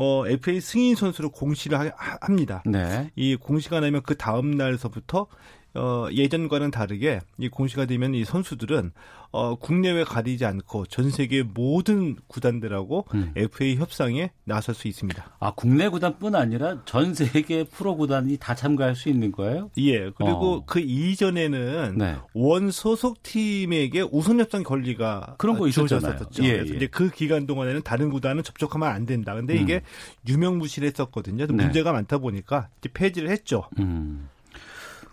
어, 0.00 0.24
FA 0.28 0.60
승인 0.60 0.94
선수로 0.94 1.30
공시를 1.30 1.76
하- 1.78 1.84
하- 1.96 2.18
합니다. 2.20 2.62
네. 2.64 3.10
이 3.16 3.34
공시가 3.34 3.80
나면 3.80 4.02
그 4.04 4.16
다음 4.16 4.52
날서부터 4.52 5.26
어, 5.74 6.08
예전과는 6.10 6.70
다르게 6.70 7.20
이 7.38 7.48
공시가 7.48 7.84
되면 7.86 8.14
이 8.14 8.24
선수들은 8.24 8.92
어, 9.30 9.56
국내외 9.56 10.04
가리지 10.04 10.46
않고 10.46 10.86
전 10.86 11.10
세계 11.10 11.42
모든 11.42 12.16
구단들하고 12.28 13.06
음. 13.12 13.32
FA 13.36 13.76
협상에 13.76 14.30
나설 14.44 14.74
수 14.74 14.88
있습니다. 14.88 15.36
아, 15.38 15.52
국내 15.54 15.88
구단뿐 15.90 16.34
아니라 16.34 16.82
전 16.86 17.12
세계 17.12 17.64
프로 17.64 17.96
구단이 17.96 18.38
다 18.38 18.54
참가할 18.54 18.96
수 18.96 19.10
있는 19.10 19.30
거예요? 19.30 19.70
예. 19.76 20.10
그리고 20.10 20.54
어. 20.54 20.64
그 20.64 20.80
이전에는 20.80 21.98
네. 21.98 22.16
원 22.32 22.70
소속 22.70 23.22
팀에게 23.22 24.00
우선 24.10 24.40
협상 24.40 24.62
권리가 24.62 25.34
그런 25.36 25.58
거 25.58 25.68
있었잖아요. 25.68 26.18
예, 26.40 26.56
그래서 26.56 26.72
예. 26.72 26.76
이제 26.76 26.86
그 26.86 27.10
기간 27.10 27.46
동안에는 27.46 27.82
다른 27.82 28.08
구단은 28.08 28.42
접촉하면 28.42 28.88
안 28.88 29.04
된다. 29.04 29.34
근데 29.34 29.56
이게 29.56 29.76
음. 29.76 29.80
유명무실했었거든요. 30.26 31.46
네. 31.46 31.52
문제가 31.52 31.92
많다 31.92 32.16
보니까 32.16 32.68
이제 32.78 32.88
폐지를 32.94 33.28
했죠. 33.28 33.64
음. 33.78 34.28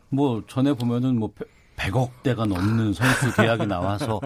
뭐 0.09 0.43
전에 0.47 0.73
보면은 0.73 1.19
뭐 1.19 1.31
100억 1.77 2.23
대가 2.23 2.45
넘는 2.45 2.93
선수 2.93 3.35
계약이 3.35 3.67
나와서 3.67 4.21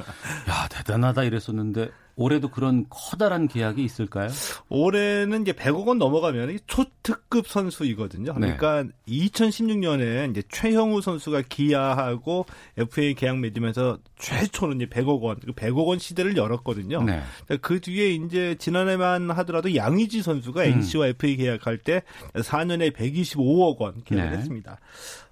야, 0.50 0.68
대단하다 0.70 1.24
이랬었는데 1.24 1.90
올해도 2.20 2.50
그런 2.50 2.86
커다란 2.90 3.48
계약이 3.48 3.82
있을까요? 3.82 4.28
올해는 4.68 5.42
이제 5.44 5.54
100억 5.54 5.88
원 5.88 5.98
넘어가면 6.00 6.52
이 6.52 6.60
초특급 6.68 7.48
선수이거든요. 7.48 8.34
네. 8.34 8.58
그러니까 8.58 8.94
2016년에 9.08 10.30
이제 10.30 10.44
최형우 10.50 11.02
선수가 11.02 11.44
기아하고 11.48 12.46
FA 12.78 13.14
계약 13.14 13.40
맺으면서 13.40 14.00
최초로 14.18 14.74
이제 14.74 14.86
100억 14.88 15.22
원, 15.22 15.38
100억 15.38 15.88
원 15.88 15.98
시대를 15.98 16.36
열었거든요. 16.36 17.04
네. 17.04 17.22
그 17.62 17.80
뒤에 17.80 18.10
이제 18.10 18.56
지난해만 18.60 19.32
하더라도 19.32 19.74
양의지 19.74 20.22
선수가 20.22 20.62
음. 20.64 20.72
NC와 20.74 21.08
FA 21.08 21.38
계약할 21.38 21.78
때 21.78 22.04
4년에 22.34 22.94
125억 22.94 23.78
원 23.78 24.04
계약을 24.04 24.32
네. 24.32 24.38
했습니다. 24.38 24.78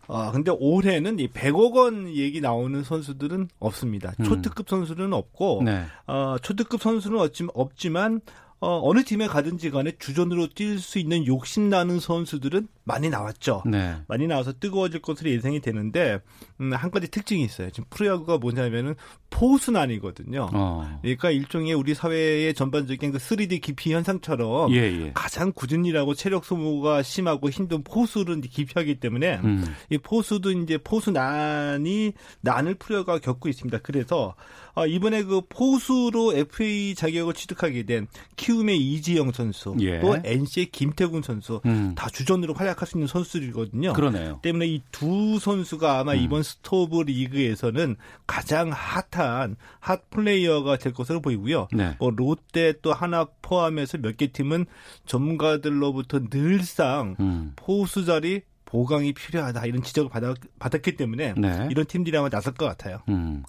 아, 0.08 0.32
근데 0.32 0.52
올해는 0.58 1.20
이 1.20 1.28
100억 1.28 1.74
원 1.74 2.08
얘기 2.16 2.40
나오는 2.42 2.82
선수들은 2.84 3.50
없습니다. 3.60 4.14
음. 4.20 4.26
초특급 4.26 4.70
선수는 4.70 5.14
없고, 5.14 5.64
네. 5.66 5.84
어, 6.08 6.38
초특급 6.42 6.82
선수는 6.82 7.18
없지- 7.20 7.50
없지만, 7.54 8.22
어, 8.60 8.80
어느 8.84 9.04
팀에 9.04 9.28
가든지 9.28 9.70
간에 9.70 9.92
주전으로 10.00 10.48
뛸 10.48 10.80
수 10.80 10.98
있는 11.00 11.26
욕심나는 11.28 12.00
선수들은 12.00 12.68
많이 12.88 13.10
나왔죠. 13.10 13.64
네. 13.66 13.96
많이 14.08 14.28
나와서 14.28 14.54
뜨거워질 14.58 15.02
것으로 15.02 15.30
예상이 15.30 15.60
되는데 15.60 16.20
음, 16.62 16.72
한 16.74 16.90
가지 16.90 17.12
특징이 17.12 17.44
있어요. 17.44 17.70
지금 17.70 17.86
프로야구가 17.90 18.38
뭐냐면은 18.38 18.96
포수난이거든요. 19.30 20.50
어. 20.54 21.00
그러니까 21.02 21.30
일종의 21.30 21.74
우리 21.74 21.94
사회의 21.94 22.54
전반적인 22.54 23.12
그 23.12 23.18
3D 23.18 23.62
기피 23.62 23.94
현상처럼 23.94 24.72
예, 24.74 24.78
예. 24.78 25.12
가장 25.14 25.52
일하고 25.86 26.14
체력 26.14 26.46
소모가 26.46 27.04
심하고 27.04 27.50
힘든 27.50 27.84
포수를 27.84 28.40
기피하기 28.40 29.02
때문에 29.02 29.42
음. 29.44 29.66
이 29.90 29.98
포수도 29.98 30.52
이제 30.52 30.78
포수난이 30.78 32.14
난을 32.42 32.76
프로야구가 32.76 33.20
겪고 33.20 33.50
있습니다. 33.50 33.80
그래서 33.80 34.36
어, 34.78 34.86
이번에 34.86 35.24
그 35.24 35.42
포수로 35.50 36.34
FA 36.36 36.94
자격을 36.94 37.34
취득하게 37.34 37.84
된 37.84 38.08
키움의 38.36 38.78
이지영 38.78 39.32
선수, 39.32 39.76
예. 39.80 40.00
또 40.00 40.16
NC의 40.24 40.68
김태군 40.68 41.24
선수 41.24 41.62
음. 41.66 41.96
다 41.96 42.10
주전으로 42.10 42.54
활약할 42.54 42.88
수 42.88 42.98
있는 42.98 43.08
선수들이거든요. 43.08 43.94
그러네요. 43.94 44.40
때문에 44.44 44.68
이 44.68 44.82
두 44.92 45.40
선수가 45.40 46.00
아마 46.00 46.14
음. 46.14 46.20
이번 46.20 46.44
스토브 46.44 47.02
리그에서는 47.04 47.96
가장 48.26 48.72
핫한 48.72 49.56
핫 49.80 50.10
플레이어가 50.10 50.78
될 50.78 50.94
것으로 50.94 51.22
보이고요. 51.22 51.68
네. 51.74 51.96
뭐 52.00 52.12
롯데 52.12 52.74
또 52.82 52.94
하나 52.94 53.26
포함해서 53.42 53.98
몇 54.00 54.18
개 54.18 54.28
팀은 54.32 54.66
전문가들로부터 55.06 56.20
늘상 56.30 57.16
음. 57.20 57.54
포수 57.56 58.06
자리 58.06 58.42
보강이 58.66 59.14
필요하다 59.14 59.66
이런 59.66 59.82
지적을 59.82 60.10
받았, 60.10 60.36
받았기 60.60 60.96
때문에 60.98 61.34
네. 61.38 61.68
이런 61.72 61.86
팀들이 61.86 62.18
아마 62.18 62.30
나설 62.30 62.54
것 62.54 62.66
같아요. 62.66 63.00
음. 63.10 63.44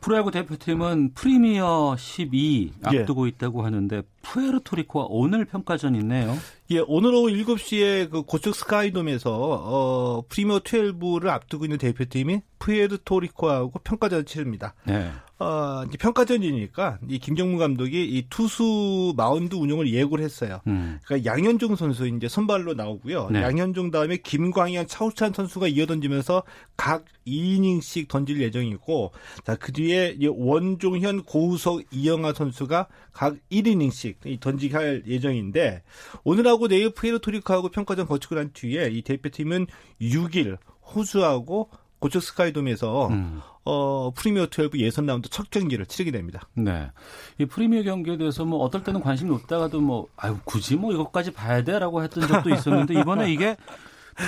프로야구 0.00 0.30
대표팀은 0.30 1.12
프리미어 1.14 1.96
12 1.98 2.72
앞두고 2.82 3.26
예. 3.26 3.28
있다고 3.30 3.64
하는데 3.64 4.02
푸에르토리코와 4.22 5.06
오늘 5.08 5.44
평가전 5.44 5.94
있네요. 5.96 6.36
예, 6.70 6.82
오늘 6.86 7.14
오후 7.14 7.28
7시에 7.28 8.10
그 8.10 8.22
고척 8.22 8.54
스카이돔에서 8.54 9.30
어 9.32 10.22
프리미어 10.28 10.60
12를 10.60 11.28
앞두고 11.28 11.64
있는 11.64 11.78
대표팀이 11.78 12.40
푸에르토리코하고 12.58 13.72
평가전을 13.84 14.24
치릅니다. 14.24 14.74
네. 14.84 15.10
어, 15.40 15.84
이제 15.88 15.96
평가전이니까 15.96 16.98
이 17.08 17.18
김경문 17.18 17.58
감독이 17.58 18.04
이 18.04 18.26
투수 18.28 19.14
마운드 19.16 19.54
운영을 19.54 19.90
예고를 19.90 20.22
했어요. 20.22 20.60
음. 20.66 20.98
그러니까 21.02 21.32
양현종 21.32 21.76
선수 21.76 22.06
이제 22.06 22.28
선발로 22.28 22.74
나오고요. 22.74 23.30
네. 23.30 23.40
양현종 23.40 23.90
다음에 23.90 24.18
김광현, 24.18 24.86
차우찬 24.86 25.32
선수가 25.32 25.68
이어 25.68 25.86
던지면서 25.86 26.42
각 26.76 27.06
2이닝씩 27.26 28.08
던질 28.08 28.42
예정이고, 28.42 29.12
자, 29.42 29.56
그 29.56 29.72
뒤에 29.72 30.18
원종현, 30.28 31.22
고우석, 31.22 31.84
이영하 31.90 32.34
선수가 32.34 32.88
각 33.12 33.36
1이닝씩 33.50 34.40
던지게 34.40 34.76
할 34.76 35.02
예정인데, 35.06 35.82
오늘하고 36.22 36.68
내일 36.68 36.90
푸에르토리코하고 36.90 37.70
평가전 37.70 38.06
거치고 38.06 38.34
난 38.34 38.50
뒤에 38.52 38.88
이 38.92 39.00
대표팀은 39.00 39.68
6일 40.02 40.58
호주하고 40.94 41.70
고척 42.00 42.22
스카이돔에서 42.22 43.08
음. 43.08 43.40
어, 43.64 44.10
프리미어 44.14 44.46
12 44.46 44.80
예선 44.80 45.06
라운드 45.06 45.28
첫 45.28 45.50
경기를 45.50 45.86
치르게 45.86 46.10
됩니다. 46.10 46.40
네. 46.54 46.90
이 47.38 47.44
프리미어 47.44 47.82
경기에 47.82 48.16
대해서 48.16 48.44
뭐 48.44 48.58
어떨 48.60 48.82
때는 48.82 49.00
관심이 49.00 49.30
높다가도 49.30 49.80
뭐 49.80 50.08
아유 50.16 50.38
굳이 50.44 50.76
뭐 50.76 50.92
이것까지 50.92 51.32
봐야 51.32 51.62
돼라고 51.62 52.02
했던 52.02 52.26
적도 52.26 52.50
있었는데 52.50 52.94
이번에 52.98 53.30
이게 53.30 53.56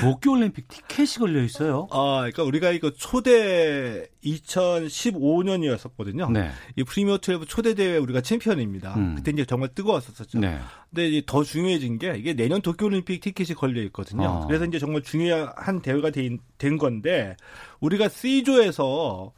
도쿄올림픽 0.01 0.69
티켓이 0.69 1.09
걸려 1.19 1.43
있어요. 1.43 1.89
아, 1.91 2.19
그러니까 2.21 2.45
우리가 2.45 2.71
이거 2.71 2.91
초대 2.91 4.07
2015년이었었거든요. 4.25 6.31
네. 6.33 6.51
이 6.77 6.85
프리미어 6.85 7.19
12 7.23 7.47
초대 7.47 7.75
대회 7.75 7.97
우리가 7.97 8.21
챔피언입니다. 8.21 8.95
음. 8.95 9.15
그때 9.17 9.33
이제 9.33 9.45
정말 9.45 9.71
뜨거웠었죠. 9.75 10.39
네. 10.39 10.59
근데 10.91 11.09
이제 11.09 11.23
더 11.27 11.43
중요해진 11.43 11.99
게 11.99 12.15
이게 12.17 12.35
내년 12.35 12.63
도쿄올림픽 12.63 13.21
티켓이 13.21 13.55
걸려 13.55 13.83
있거든요. 13.85 14.29
어. 14.29 14.47
그래서 14.47 14.65
이제 14.65 14.79
정말 14.79 15.03
중요한 15.03 15.83
대회가 15.83 16.11
된, 16.11 16.39
된 16.59 16.79
건데 16.79 17.37
우리가 17.81 18.09
C조에서 18.09 19.33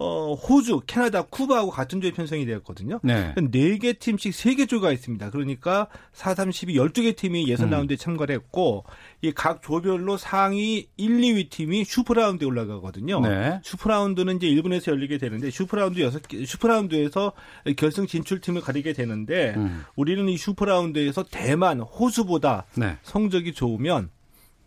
어, 0.00 0.34
호주, 0.34 0.82
캐나다, 0.86 1.22
쿠바하고 1.22 1.70
같은 1.70 2.00
조에 2.00 2.12
편성이 2.12 2.46
되었거든요. 2.46 3.00
네. 3.02 3.34
4개 3.34 3.98
팀씩 3.98 4.32
3개 4.32 4.68
조가 4.68 4.92
있습니다. 4.92 5.30
그러니까 5.30 5.88
4, 6.12 6.34
3, 6.36 6.52
12, 6.52 6.74
12개 6.74 7.16
팀이 7.16 7.48
예선 7.48 7.66
음. 7.66 7.70
라운드에 7.72 7.96
참가를 7.96 8.34
했고, 8.36 8.84
이 9.22 9.32
각 9.32 9.60
조별로 9.62 10.16
상위 10.16 10.88
1, 10.96 11.20
2위 11.20 11.50
팀이 11.50 11.84
슈퍼라운드에 11.84 12.46
올라가거든요. 12.46 13.20
네. 13.20 13.60
슈퍼라운드는 13.64 14.36
이제 14.36 14.46
일본에서 14.46 14.92
열리게 14.92 15.18
되는데, 15.18 15.50
슈퍼라운드 15.50 16.00
6개, 16.00 16.46
슈퍼라운드에서 16.46 17.32
결승 17.76 18.06
진출팀을 18.06 18.60
가리게 18.60 18.92
되는데, 18.92 19.54
음. 19.56 19.84
우리는 19.96 20.28
이 20.28 20.36
슈퍼라운드에서 20.36 21.24
대만, 21.30 21.80
호주보다 21.80 22.66
네. 22.76 22.98
성적이 23.02 23.52
좋으면, 23.52 24.10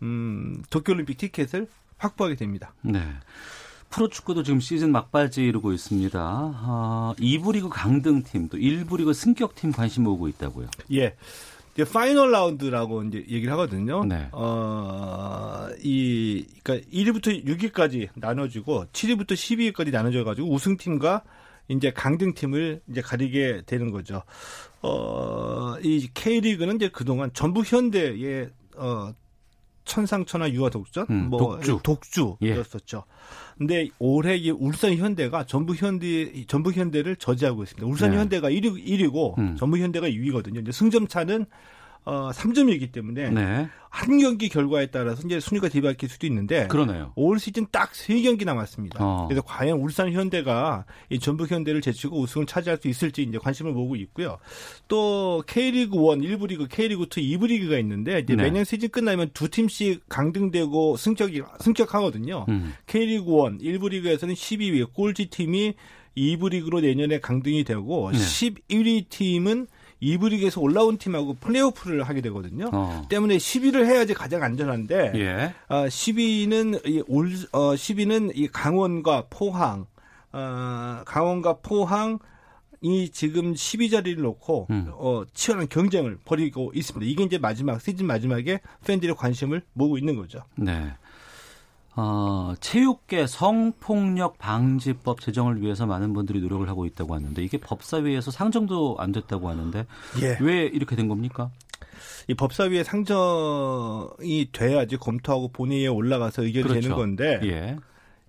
음, 0.02 0.62
도쿄 0.68 0.92
올림픽 0.92 1.16
티켓을 1.16 1.68
확보하게 1.96 2.34
됩니다. 2.36 2.74
네. 2.82 3.00
프로축구도 3.92 4.42
지금 4.42 4.58
시즌 4.58 4.90
막바지 4.90 5.42
이르고 5.42 5.72
있습니다. 5.72 6.18
아, 6.20 7.14
2부 7.18 7.52
리그 7.52 7.68
강등팀 7.68 8.48
또 8.48 8.58
1부 8.58 8.98
리그 8.98 9.12
승격팀 9.12 9.72
관심 9.72 10.04
모으고 10.04 10.28
있다고요. 10.28 10.68
예. 10.94 11.14
이제 11.74 11.84
파이널 11.84 12.32
라운드라고 12.32 13.02
이제 13.04 13.18
얘기를 13.28 13.50
하거든요. 13.52 14.04
네. 14.04 14.28
어, 14.32 15.68
이, 15.82 16.44
그러니까 16.62 16.86
1위부터 16.92 17.44
6위까지 17.46 18.08
나눠지고 18.14 18.86
7위부터 18.92 19.32
12위까지 19.32 19.90
나눠져 19.90 20.24
가지고 20.24 20.52
우승팀과 20.52 21.22
이제 21.68 21.90
강등팀을 21.90 22.82
이제 22.90 23.00
가리게 23.00 23.62
되는 23.66 23.90
거죠. 23.90 24.22
어, 24.82 25.76
이 25.82 26.08
K리그는 26.12 26.76
이제 26.76 26.88
그동안 26.88 27.30
전북 27.32 27.70
현대의 27.72 28.50
어, 28.76 29.12
천상천하 29.84 30.50
유아 30.50 30.70
독전, 30.70 31.06
음, 31.10 31.30
뭐 31.30 31.58
독주. 31.60 31.80
독주였었죠. 31.82 33.04
예. 33.06 33.12
근데 33.58 33.88
올해 33.98 34.36
이 34.36 34.50
울산 34.50 34.96
현대가 34.96 35.44
전북 35.44 35.80
현대 35.80 36.44
전북 36.46 36.76
현대를 36.76 37.16
저지하고 37.16 37.62
있습니다. 37.62 37.86
울산 37.86 38.10
네. 38.12 38.16
현대가 38.16 38.50
1위 38.50 38.84
1위고 38.84 39.38
음. 39.38 39.56
전북 39.56 39.78
현대가 39.78 40.08
2위거든요. 40.08 40.62
이제 40.62 40.72
승점 40.72 41.06
차는 41.06 41.46
어 42.04 42.30
3점이기 42.32 42.90
때문에 42.90 43.30
네. 43.30 43.68
한 43.88 44.18
경기 44.18 44.48
결과에 44.48 44.86
따라서 44.86 45.22
이제 45.24 45.38
순위가 45.38 45.68
뒤바뀔 45.68 46.08
수도 46.08 46.26
있는데 46.26 46.66
그러네요. 46.66 47.12
올 47.14 47.38
시즌 47.38 47.66
딱 47.70 47.90
세 47.94 48.20
경기 48.22 48.44
남았습니다. 48.44 48.98
어. 49.04 49.26
그래서 49.28 49.42
과연 49.42 49.78
울산 49.78 50.10
현대가 50.12 50.84
이 51.10 51.18
전북 51.20 51.50
현대를 51.50 51.80
제치고 51.80 52.20
우승을 52.20 52.46
차지할 52.46 52.78
수 52.78 52.88
있을지 52.88 53.22
이제 53.22 53.38
관심을 53.38 53.72
모으고 53.72 53.94
있고요. 53.96 54.38
또 54.88 55.44
K리그 55.46 55.94
1, 55.94 56.00
1부 56.38 56.48
리그, 56.48 56.66
K리그 56.68 57.04
2, 57.04 57.36
2부 57.36 57.46
리그가 57.48 57.78
있는데 57.78 58.18
이제 58.20 58.34
네. 58.34 58.44
매년 58.44 58.64
시즌 58.64 58.88
끝나면 58.88 59.30
두 59.34 59.48
팀씩 59.48 60.08
강등되고 60.08 60.96
승격이 60.96 61.42
승격하거든요. 61.60 62.46
음. 62.48 62.72
K리그 62.86 63.24
1, 63.60 63.78
1부 63.78 63.90
리그에서는 63.90 64.34
12위 64.34 64.92
꼴찌 64.92 65.26
팀이 65.26 65.74
2부 66.16 66.50
리그로 66.50 66.80
내년에 66.80 67.20
강등이 67.20 67.64
되고 67.64 68.10
네. 68.10 68.18
11위 68.18 69.08
팀은 69.08 69.66
2부 70.02 70.30
리그에서 70.30 70.60
올라온 70.60 70.98
팀하고 70.98 71.34
플레이오프를 71.34 72.02
하게 72.02 72.20
되거든요. 72.22 72.68
어. 72.72 73.06
때문에 73.08 73.36
10위를 73.36 73.86
해야지 73.86 74.14
가장 74.14 74.42
안전한데 74.42 75.12
예. 75.14 75.54
어, 75.68 75.86
10위는 75.86 76.86
이 76.86 77.02
올, 77.06 77.30
어, 77.52 77.74
10위는 77.74 78.32
이 78.34 78.48
강원과 78.48 79.26
포항, 79.30 79.86
어, 80.32 81.02
강원과 81.04 81.58
포항 81.62 82.18
이 82.82 83.10
지금 83.10 83.54
12 83.54 83.90
자리를 83.90 84.20
놓고 84.20 84.66
음. 84.70 84.90
어, 84.94 85.22
치열한 85.32 85.68
경쟁을 85.68 86.18
벌이고 86.24 86.72
있습니다. 86.74 87.08
이게 87.08 87.22
이제 87.22 87.38
마지막 87.38 87.80
시즌 87.80 88.06
마지막에 88.06 88.60
팬들의 88.84 89.14
관심을 89.14 89.62
모으고 89.72 89.98
있는 89.98 90.16
거죠. 90.16 90.42
네. 90.56 90.92
어, 91.94 92.54
체육계 92.60 93.26
성폭력 93.26 94.38
방지법 94.38 95.20
제정을 95.20 95.60
위해서 95.60 95.84
많은 95.86 96.14
분들이 96.14 96.40
노력을 96.40 96.66
하고 96.68 96.86
있다고 96.86 97.14
하는데 97.14 97.42
이게 97.42 97.58
법사위에서 97.58 98.30
상정도 98.30 98.96
안 98.98 99.12
됐다고 99.12 99.48
하는데 99.48 99.86
예. 100.22 100.38
왜 100.40 100.62
이렇게 100.62 100.96
된 100.96 101.08
겁니까? 101.08 101.50
이 102.28 102.34
법사위에 102.34 102.84
상정이 102.84 104.48
돼야지 104.52 104.96
검토하고 104.96 105.48
본회의에 105.48 105.88
올라가서 105.88 106.44
의견이 106.44 106.62
그렇죠. 106.62 106.80
되는 106.80 106.96
건데 106.96 107.40
예. 107.44 107.76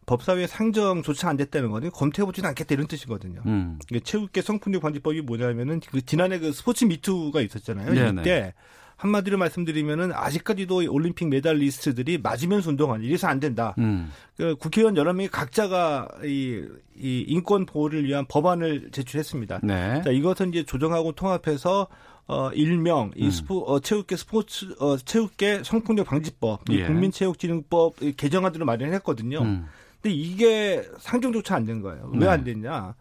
법사위에 0.06 0.48
상정조차 0.48 1.30
안 1.30 1.38
됐다는 1.38 1.72
거는 1.72 1.92
검토해보지는 1.92 2.50
않겠다 2.50 2.74
이런 2.74 2.88
뜻이거든요. 2.88 3.42
음. 3.46 3.80
체육계 4.04 4.42
성폭력 4.42 4.82
방지법이 4.82 5.22
뭐냐면은 5.22 5.80
그 5.80 6.06
지난해 6.06 6.40
그 6.40 6.52
스포츠 6.52 6.84
미투가 6.84 7.40
있었잖아요. 7.40 7.94
네네. 7.94 8.22
이때 8.22 8.54
한마디로 8.98 9.38
말씀드리면은 9.38 10.12
아직까지도 10.14 10.84
올림픽 10.90 11.28
메달리스트들이 11.28 12.20
맞으면서 12.20 12.70
운동하는 12.70 13.06
이래서 13.06 13.28
안 13.28 13.40
된다. 13.40 13.76
음. 13.78 14.12
그 14.38 14.56
국회의원 14.56 14.96
여러 14.98 15.14
명이 15.14 15.28
각자가 15.30 16.08
이, 16.24 16.64
이 16.98 17.26
인권 17.28 17.66
보호를 17.66 18.06
위한 18.06 18.26
법안을 18.28 18.90
제출했습니다. 18.92 19.60
네. 19.64 20.02
자, 20.04 20.12
이것은 20.12 20.50
이제 20.50 20.64
조정하고 20.64 21.12
통합해서 21.14 21.88
어 22.26 22.50
일명 22.54 23.12
이 23.18 23.26
음. 23.26 23.32
스포 23.32 23.66
어, 23.70 23.82
체육계 23.82 24.16
스포츠 24.16 24.74
어 24.80 24.96
체육계 24.96 25.64
성폭력 25.66 26.08
방지법, 26.08 26.62
예. 26.72 26.86
국민체육진흥법 26.86 27.96
개정안들을 28.16 28.66
마련했거든요. 28.66 29.40
음. 29.42 29.68
근데 30.02 30.16
이게 30.16 30.84
상정조차 31.00 31.56
안 31.56 31.66
된 31.66 31.82
거예요. 31.82 32.12
왜안 32.14 32.44
네. 32.46 32.54
됐냐? 32.54 32.96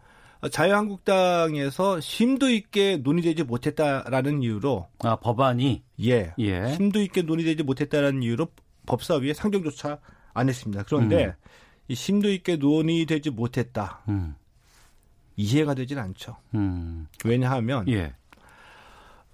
자유한국당에서 0.49 1.99
심도 1.99 2.49
있게 2.49 2.97
논의되지 2.97 3.43
못했다라는 3.43 4.43
이유로 4.43 4.87
아 4.99 5.15
법안이 5.17 5.83
예, 6.03 6.33
예. 6.39 6.73
심도 6.75 7.01
있게 7.01 7.21
논의되지 7.21 7.63
못했다라는 7.63 8.23
이유로 8.23 8.47
법사위에 8.85 9.33
상정조차 9.33 9.99
안 10.33 10.49
했습니다. 10.49 10.83
그런데 10.83 11.25
음. 11.25 11.33
이 11.87 11.95
심도 11.95 12.31
있게 12.31 12.57
논의되지 12.57 13.29
못했다. 13.29 14.03
음. 14.09 14.35
이해가 15.35 15.73
되질 15.73 15.99
않죠. 15.99 16.37
음. 16.55 17.07
왜냐하면 17.25 17.87
예. 17.89 18.13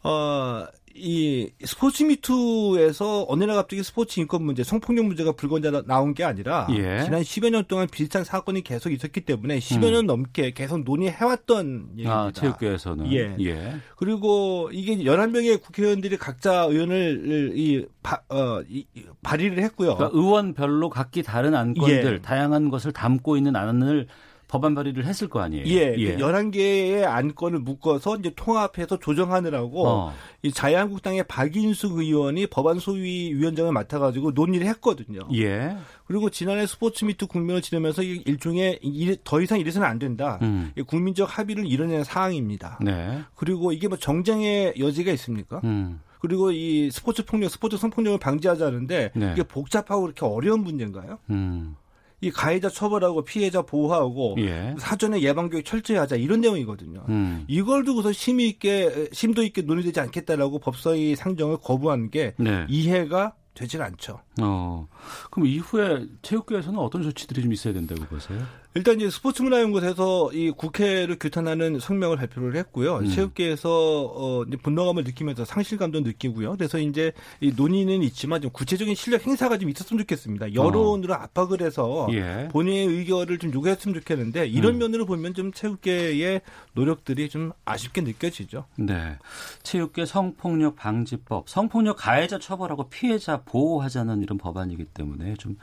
어, 0.03 0.66
이 0.95 1.49
스포츠 1.65 2.03
미투에서 2.03 3.25
어느 3.29 3.43
날 3.43 3.55
갑자기 3.55 3.83
스포츠 3.83 4.19
인권 4.19 4.43
문제, 4.43 4.63
성폭력 4.63 5.05
문제가 5.05 5.31
불거져 5.31 5.83
나온 5.85 6.13
게 6.13 6.23
아니라 6.23 6.67
예. 6.71 7.03
지난 7.03 7.21
10여 7.21 7.49
년 7.51 7.65
동안 7.67 7.87
비슷한 7.89 8.23
사건이 8.23 8.63
계속 8.63 8.91
있었기 8.91 9.21
때문에 9.21 9.59
10여 9.59 9.87
음. 9.87 9.91
년 9.93 10.05
넘게 10.05 10.51
계속 10.51 10.83
논의해왔던 10.83 11.89
얘기입니다. 11.93 12.19
아, 12.19 12.31
체육계에서는. 12.31 13.11
예. 13.13 13.35
예. 13.39 13.75
그리고 13.95 14.69
이게 14.73 14.97
11명의 14.97 15.61
국회의원들이 15.61 16.17
각자 16.17 16.63
의원을 16.63 17.53
이, 17.55 17.85
바, 18.03 18.21
어, 18.29 18.61
이, 18.69 18.85
발의를 19.23 19.63
했고요. 19.63 19.95
그러니까 19.95 20.17
의원별로 20.17 20.89
각기 20.89 21.23
다른 21.23 21.55
안건들, 21.55 22.13
예. 22.15 22.21
다양한 22.21 22.69
것을 22.69 22.91
담고 22.91 23.37
있는 23.37 23.55
안을 23.55 24.07
법안 24.49 24.73
발의를 24.75 25.05
했을 25.05 25.29
거 25.29 25.39
아니에요. 25.39 25.65
예. 25.67 25.95
예. 25.97 26.15
그 26.15 26.21
11개의 26.21 27.05
안건을 27.05 27.59
묶어서 27.59 28.17
이제 28.17 28.33
통합해서 28.35 28.97
조정하느라고 28.97 29.87
어. 29.87 30.13
이 30.41 30.51
자유한국당의 30.51 31.23
박인숙 31.27 31.99
의원이 31.99 32.47
법안 32.47 32.79
소위 32.79 33.31
위원장을 33.33 33.71
맡아 33.71 33.99
가지고 33.99 34.31
논의를 34.31 34.67
했거든요. 34.67 35.21
예. 35.35 35.77
그리고 36.05 36.31
지난해 36.31 36.65
스포츠 36.65 37.05
미트 37.05 37.27
국면을 37.27 37.61
지내면서 37.61 38.01
일종의 38.01 38.79
더 39.23 39.39
이상 39.39 39.59
이래서는 39.59 39.87
안 39.87 39.99
된다. 39.99 40.39
음. 40.41 40.73
국민적 40.87 41.37
합의를 41.37 41.67
이뤄낸 41.67 42.03
사항입니다. 42.03 42.79
네. 42.81 43.19
그리고 43.35 43.71
이게 43.71 43.87
뭐 43.87 43.97
정쟁의 43.97 44.73
여지가 44.79 45.11
있습니까? 45.11 45.61
음. 45.63 46.01
그리고 46.19 46.51
이 46.51 46.89
스포츠 46.91 47.23
폭력, 47.23 47.49
스포츠 47.49 47.77
성폭력을 47.77 48.19
방지하자는데 48.19 49.11
네. 49.13 49.31
이게 49.33 49.43
복잡하고 49.43 50.01
그렇게 50.01 50.25
어려운 50.25 50.63
문제인가요? 50.63 51.19
음. 51.29 51.75
이 52.22 52.32
가해자 52.32 52.70
처벌하고 52.70 53.24
피해자 53.24 53.61
보호하고 53.61 54.36
예. 54.39 54.76
사전에 54.78 55.22
예방 55.22 55.49
교육 55.49 55.63
철저히 55.63 55.97
하자 55.97 56.15
이런 56.17 56.41
내용이거든요. 56.41 57.05
음. 57.09 57.45
이걸 57.47 57.86
두고서 57.86 58.11
심의 58.11 58.49
있게 58.49 59.09
심도 59.13 59.43
있게 59.43 59.61
논의되지 59.61 59.99
않겠다라고 59.99 60.59
법사위 60.59 61.15
상정을 61.15 61.57
거부한 61.57 62.09
게 62.09 62.34
네. 62.38 62.65
이해가 62.67 63.36
되질 63.53 63.82
않죠. 63.82 64.22
어. 64.41 64.88
그럼 65.32 65.47
이후에 65.47 66.05
체육계에서는 66.22 66.80
어떤 66.80 67.03
조치들이 67.03 67.41
좀 67.41 67.51
있어야 67.51 67.74
된다고 67.74 68.03
보세요? 68.05 68.39
일단 68.76 68.97
이제 68.97 69.09
스포츠 69.09 69.41
문화연구소에서 69.41 70.32
이 70.34 70.51
국회를 70.51 71.17
규탄하는 71.17 71.80
성명을 71.80 72.17
발표를 72.17 72.55
했고요. 72.55 72.97
음. 72.97 73.09
체육계에서 73.09 73.70
어 73.70 74.43
이제 74.47 74.57
분노감을 74.57 75.03
느끼면서 75.05 75.43
상실감도 75.43 76.01
느끼고요. 76.01 76.55
그래서 76.55 76.78
이제 76.78 77.11
이 77.41 77.51
논의는 77.55 78.03
있지만 78.03 78.41
좀 78.41 78.51
구체적인 78.51 78.93
실력 78.93 79.26
행사가 79.26 79.57
좀 79.57 79.70
있었으면 79.70 80.01
좋겠습니다. 80.03 80.53
여론으로 80.53 81.13
어. 81.13 81.17
압박을 81.17 81.61
해서 81.61 82.07
예. 82.11 82.47
본인의 82.51 82.86
의견을 82.86 83.39
좀 83.39 83.51
요구했으면 83.51 83.99
좋겠는데 83.99 84.47
이런 84.47 84.76
음. 84.76 84.80
면으로 84.80 85.07
보면 85.07 85.34
좀 85.34 85.51
체육계의 85.51 86.41
노력들이 86.74 87.28
좀 87.30 87.51
아쉽게 87.65 88.01
느껴지죠. 88.01 88.65
네. 88.78 89.17
체육계 89.63 90.05
성폭력 90.05 90.76
방지법, 90.76 91.49
성폭력 91.49 91.97
가해자 91.97 92.38
처벌하고 92.38 92.89
피해자 92.89 93.41
보호하자는 93.41 94.22
이런 94.22 94.38
법안이기 94.38 94.86
때문에 94.86 95.34
좀 95.36 95.57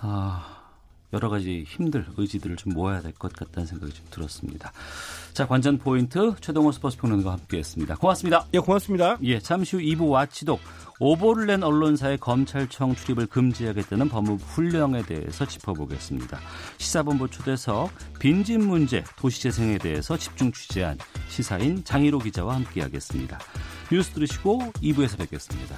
아. 0.00 0.59
여러 1.12 1.28
가지 1.28 1.64
힘들, 1.66 2.06
의지들을 2.16 2.56
좀 2.56 2.72
모아야 2.74 3.00
될 3.00 3.12
것 3.18 3.32
같다는 3.32 3.66
생각이 3.66 3.92
좀 3.92 4.06
들었습니다. 4.10 4.72
자, 5.32 5.46
관전 5.46 5.78
포인트 5.78 6.34
최동호 6.40 6.72
스포츠 6.72 6.96
평론가와 6.98 7.34
함께했습니다. 7.36 7.96
고맙습니다. 7.96 8.46
예, 8.54 8.58
고맙습니다. 8.58 9.18
예, 9.22 9.38
잠시 9.40 9.76
후 9.76 9.82
2부 9.82 10.10
와치독 10.10 10.60
오보를 11.00 11.46
낸 11.46 11.62
언론사의 11.62 12.18
검찰청 12.18 12.94
출입을 12.94 13.26
금지하겠다는 13.26 14.08
법무부 14.10 14.44
훈령에 14.44 15.02
대해서 15.02 15.46
짚어보겠습니다. 15.46 16.38
시사본부 16.78 17.28
초대석 17.28 17.90
빈집 18.18 18.60
문제, 18.60 19.02
도시재생에 19.16 19.78
대해서 19.78 20.16
집중 20.16 20.52
취재한 20.52 20.98
시사인 21.28 21.82
장희로 21.84 22.18
기자와 22.18 22.54
함께하겠습니다. 22.56 23.38
뉴스 23.90 24.10
들으시고 24.10 24.58
2부에서 24.82 25.18
뵙겠습니다. 25.18 25.76